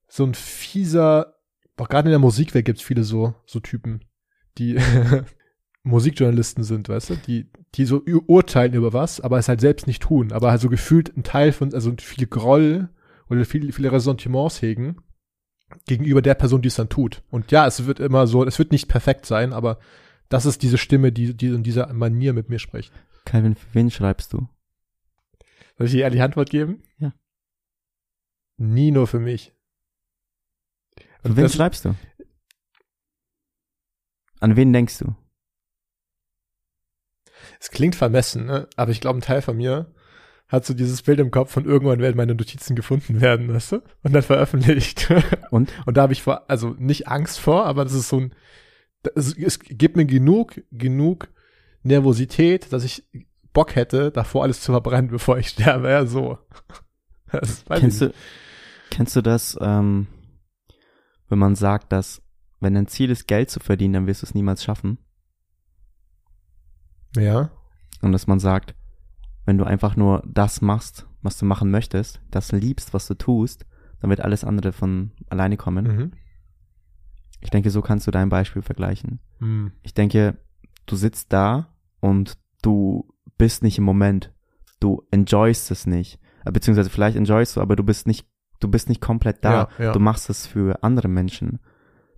[0.07, 1.35] so ein fieser,
[1.77, 4.05] auch gerade in der Musikwelt gibt es viele so, so Typen,
[4.57, 4.77] die
[5.83, 10.03] Musikjournalisten sind, weißt du, die, die so urteilen über was, aber es halt selbst nicht
[10.03, 12.89] tun, aber halt so gefühlt ein Teil von, also viel Groll
[13.29, 14.97] oder viele, viele Ressentiments hegen
[15.87, 17.23] gegenüber der Person, die es dann tut.
[17.29, 19.79] Und ja, es wird immer so, es wird nicht perfekt sein, aber
[20.29, 22.93] das ist diese Stimme, die, die in dieser Manier mit mir spricht.
[23.25, 24.47] Calvin, für wen schreibst du?
[25.77, 26.83] Soll ich dir ehrlich Antwort geben?
[26.97, 27.13] Ja.
[28.57, 29.53] Nie nur für mich.
[31.23, 31.95] Für wen schreibst du?
[34.39, 35.15] An wen denkst du?
[37.59, 38.67] Es klingt vermessen, ne?
[38.75, 39.93] aber ich glaube, ein Teil von mir
[40.47, 43.81] hat so dieses Bild im Kopf von irgendwann werden meine Notizen gefunden werden, weißt du?
[44.03, 45.11] Und dann veröffentlicht.
[45.51, 45.71] Und?
[45.85, 48.35] Und da habe ich vor, also nicht Angst vor, aber das ist so ein,
[49.15, 51.29] es, es gibt mir genug, genug
[51.83, 53.07] Nervosität, dass ich
[53.53, 55.89] Bock hätte, davor alles zu verbrennen, bevor ich sterbe.
[55.89, 56.37] Ja, so.
[57.69, 58.13] kennst du,
[58.89, 60.07] kennst du das, ähm,
[61.27, 62.21] wenn man sagt, dass
[62.59, 64.97] wenn dein Ziel ist, Geld zu verdienen, dann wirst du es niemals schaffen?
[67.15, 67.51] Ja.
[68.01, 68.75] Und dass man sagt,
[69.45, 73.65] wenn du einfach nur das machst, was du machen möchtest, das liebst, was du tust,
[74.01, 75.85] dann wird alles andere von alleine kommen.
[75.85, 76.11] Mhm.
[77.41, 79.19] Ich denke, so kannst du dein Beispiel vergleichen.
[79.39, 79.71] Mhm.
[79.81, 80.37] Ich denke,
[80.85, 84.33] du sitzt da und du bist nicht im Moment.
[84.79, 86.19] Du enjoyst es nicht.
[86.45, 88.27] Äh, beziehungsweise vielleicht enjoyst du, aber du bist nicht,
[88.59, 89.69] du bist nicht komplett da.
[89.77, 89.91] Ja, ja.
[89.91, 91.59] Du machst es für andere Menschen.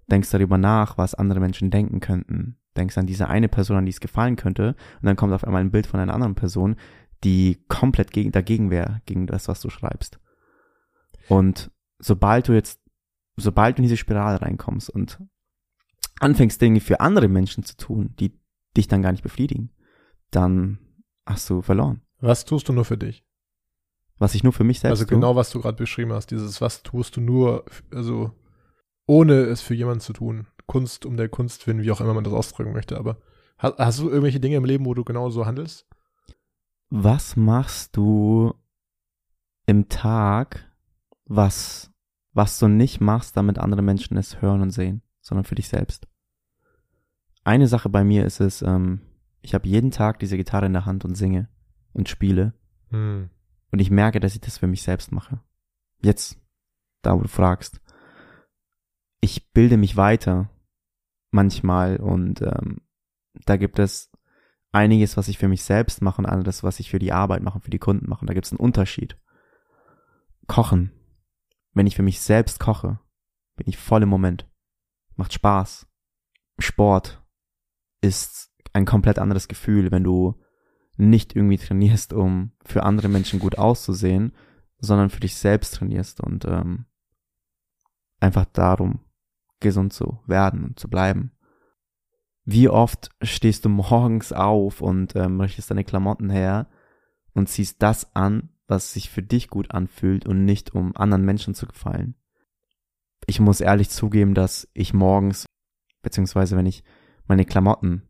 [0.09, 2.57] Denkst darüber nach, was andere Menschen denken könnten.
[2.75, 4.75] Denkst an diese eine Person, an die es gefallen könnte.
[5.01, 6.75] Und dann kommt auf einmal ein Bild von einer anderen Person,
[7.23, 10.19] die komplett gegen, dagegen wäre, gegen das, was du schreibst.
[11.27, 12.80] Und sobald du jetzt,
[13.37, 15.21] sobald du in diese Spirale reinkommst und
[16.19, 18.39] anfängst, Dinge für andere Menschen zu tun, die
[18.77, 19.71] dich dann gar nicht befriedigen,
[20.29, 20.79] dann
[21.25, 22.01] hast du verloren.
[22.19, 23.25] Was tust du nur für dich?
[24.17, 26.83] Was ich nur für mich selbst Also genau, was du gerade beschrieben hast, dieses was
[26.83, 28.31] tust du nur, also
[29.07, 30.47] ohne es für jemanden zu tun.
[30.67, 33.17] Kunst um der Kunst willen, wie auch immer man das ausdrücken möchte, aber
[33.57, 35.87] hast, hast du irgendwelche Dinge im Leben, wo du genau so handelst?
[36.89, 38.53] Was machst du
[39.65, 40.71] im Tag,
[41.25, 41.90] was,
[42.33, 46.07] was du nicht machst, damit andere Menschen es hören und sehen, sondern für dich selbst?
[47.43, 49.01] Eine Sache bei mir ist es, ähm,
[49.41, 51.49] ich habe jeden Tag diese Gitarre in der Hand und singe
[51.93, 52.53] und spiele.
[52.89, 53.29] Hm.
[53.71, 55.39] Und ich merke, dass ich das für mich selbst mache.
[56.01, 56.39] Jetzt,
[57.01, 57.81] da wo du fragst.
[59.21, 60.49] Ich bilde mich weiter
[61.31, 62.81] manchmal und ähm,
[63.45, 64.11] da gibt es
[64.71, 67.59] einiges, was ich für mich selbst mache und anderes, was ich für die Arbeit mache,
[67.59, 68.25] für die Kunden mache.
[68.25, 69.17] Da gibt es einen Unterschied.
[70.47, 70.91] Kochen.
[71.73, 72.99] Wenn ich für mich selbst koche,
[73.55, 74.49] bin ich voll im Moment.
[75.15, 75.87] Macht Spaß.
[76.59, 77.23] Sport
[78.01, 80.39] ist ein komplett anderes Gefühl, wenn du
[80.97, 84.33] nicht irgendwie trainierst, um für andere Menschen gut auszusehen,
[84.79, 86.85] sondern für dich selbst trainierst und ähm,
[88.19, 88.99] einfach darum,
[89.59, 91.31] gesund zu werden und zu bleiben.
[92.43, 96.67] Wie oft stehst du morgens auf und ähm, richtest deine Klamotten her
[97.33, 101.53] und ziehst das an, was sich für dich gut anfühlt und nicht um anderen Menschen
[101.53, 102.15] zu gefallen?
[103.27, 105.45] Ich muss ehrlich zugeben, dass ich morgens,
[106.01, 106.83] beziehungsweise wenn ich
[107.27, 108.01] meine Klamotten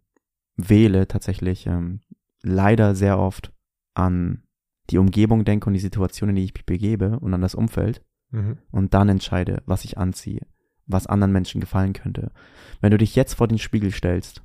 [0.56, 2.00] wähle, tatsächlich ähm,
[2.42, 3.52] leider sehr oft
[3.94, 4.44] an
[4.90, 8.06] die Umgebung denke und die Situation, in die ich mich begebe und an das Umfeld
[8.34, 8.60] Mhm.
[8.72, 10.48] und dann entscheide, was ich anziehe,
[10.86, 12.32] was anderen Menschen gefallen könnte.
[12.80, 14.42] Wenn du dich jetzt vor den Spiegel stellst,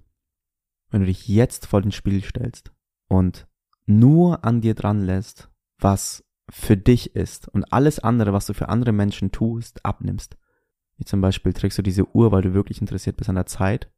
[0.91, 2.73] wenn du dich jetzt vor den Spiegel stellst
[3.09, 3.47] und
[3.87, 8.68] nur an dir dran lässt, was für dich ist und alles andere, was du für
[8.68, 10.37] andere Menschen tust, abnimmst.
[10.97, 13.91] Wie zum Beispiel trägst du diese Uhr, weil du wirklich interessiert bist an der Zeit,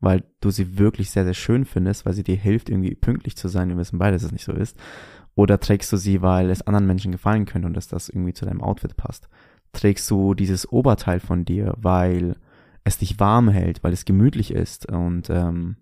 [0.00, 3.48] weil du sie wirklich sehr, sehr schön findest, weil sie dir hilft, irgendwie pünktlich zu
[3.48, 3.68] sein.
[3.68, 4.76] Wir wissen beide, dass es nicht so ist.
[5.34, 8.44] Oder trägst du sie, weil es anderen Menschen gefallen könnte und dass das irgendwie zu
[8.44, 9.28] deinem Outfit passt?
[9.72, 12.36] Trägst du dieses Oberteil von dir, weil
[12.84, 15.76] es dich warm hält, weil es gemütlich ist und ähm,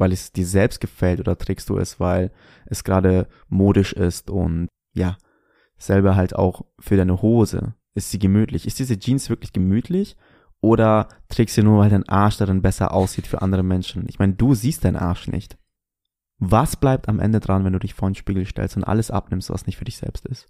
[0.00, 1.20] weil es dir selbst gefällt?
[1.20, 2.32] Oder trägst du es, weil
[2.66, 5.18] es gerade modisch ist und ja,
[5.76, 7.74] selber halt auch für deine Hose?
[7.94, 8.66] Ist sie gemütlich?
[8.66, 10.16] Ist diese Jeans wirklich gemütlich?
[10.60, 14.06] Oder trägst du nur, weil dein Arsch darin besser aussieht für andere Menschen?
[14.08, 15.58] Ich meine, du siehst deinen Arsch nicht.
[16.38, 19.50] Was bleibt am Ende dran, wenn du dich vor den Spiegel stellst und alles abnimmst,
[19.50, 20.48] was nicht für dich selbst ist?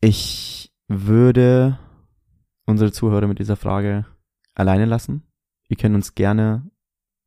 [0.00, 1.78] Ich würde
[2.64, 4.06] unsere Zuhörer mit dieser Frage
[4.54, 5.22] alleine lassen.
[5.68, 6.70] Ihr könnt uns gerne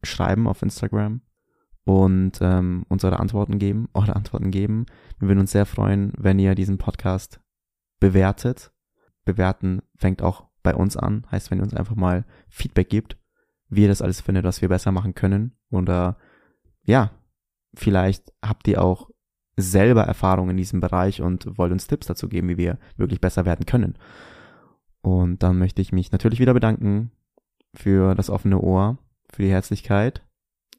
[0.04, 1.22] schreiben auf Instagram
[1.86, 4.86] und ähm, uns eure Antworten geben, eure Antworten geben.
[5.20, 7.39] Wir würden uns sehr freuen, wenn ihr diesen Podcast
[7.99, 8.72] bewertet.
[9.26, 13.18] Bewerten fängt auch bei uns an, heißt, wenn ihr uns einfach mal Feedback gibt,
[13.70, 15.58] wie ihr das alles findet, was wir besser machen können.
[15.70, 16.18] Oder
[16.84, 17.12] ja,
[17.74, 19.10] vielleicht habt ihr auch
[19.56, 23.45] selber Erfahrung in diesem Bereich und wollt uns Tipps dazu geben, wie wir wirklich besser
[23.45, 23.97] werden können.
[25.01, 27.12] Und dann möchte ich mich natürlich wieder bedanken
[27.74, 28.97] für das offene Ohr,
[29.34, 30.22] für die Herzlichkeit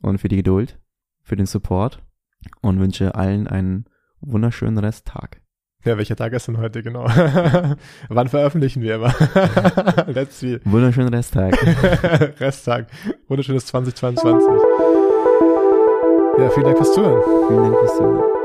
[0.01, 0.79] und für die Geduld,
[1.23, 2.03] für den Support
[2.61, 3.87] und wünsche allen einen
[4.21, 5.41] wunderschönen Resttag.
[5.85, 7.05] Ja, welcher Tag ist denn heute genau?
[8.09, 9.15] Wann veröffentlichen wir immer?
[10.07, 10.61] Let's see.
[10.65, 11.55] Wunderschönen Resttag.
[12.41, 12.87] Resttag.
[13.29, 14.49] Wunderschönes 2022.
[16.39, 17.23] Ja, vielen Dank fürs Zuhören.
[17.49, 18.44] Vielen Dank fürs Zuhören.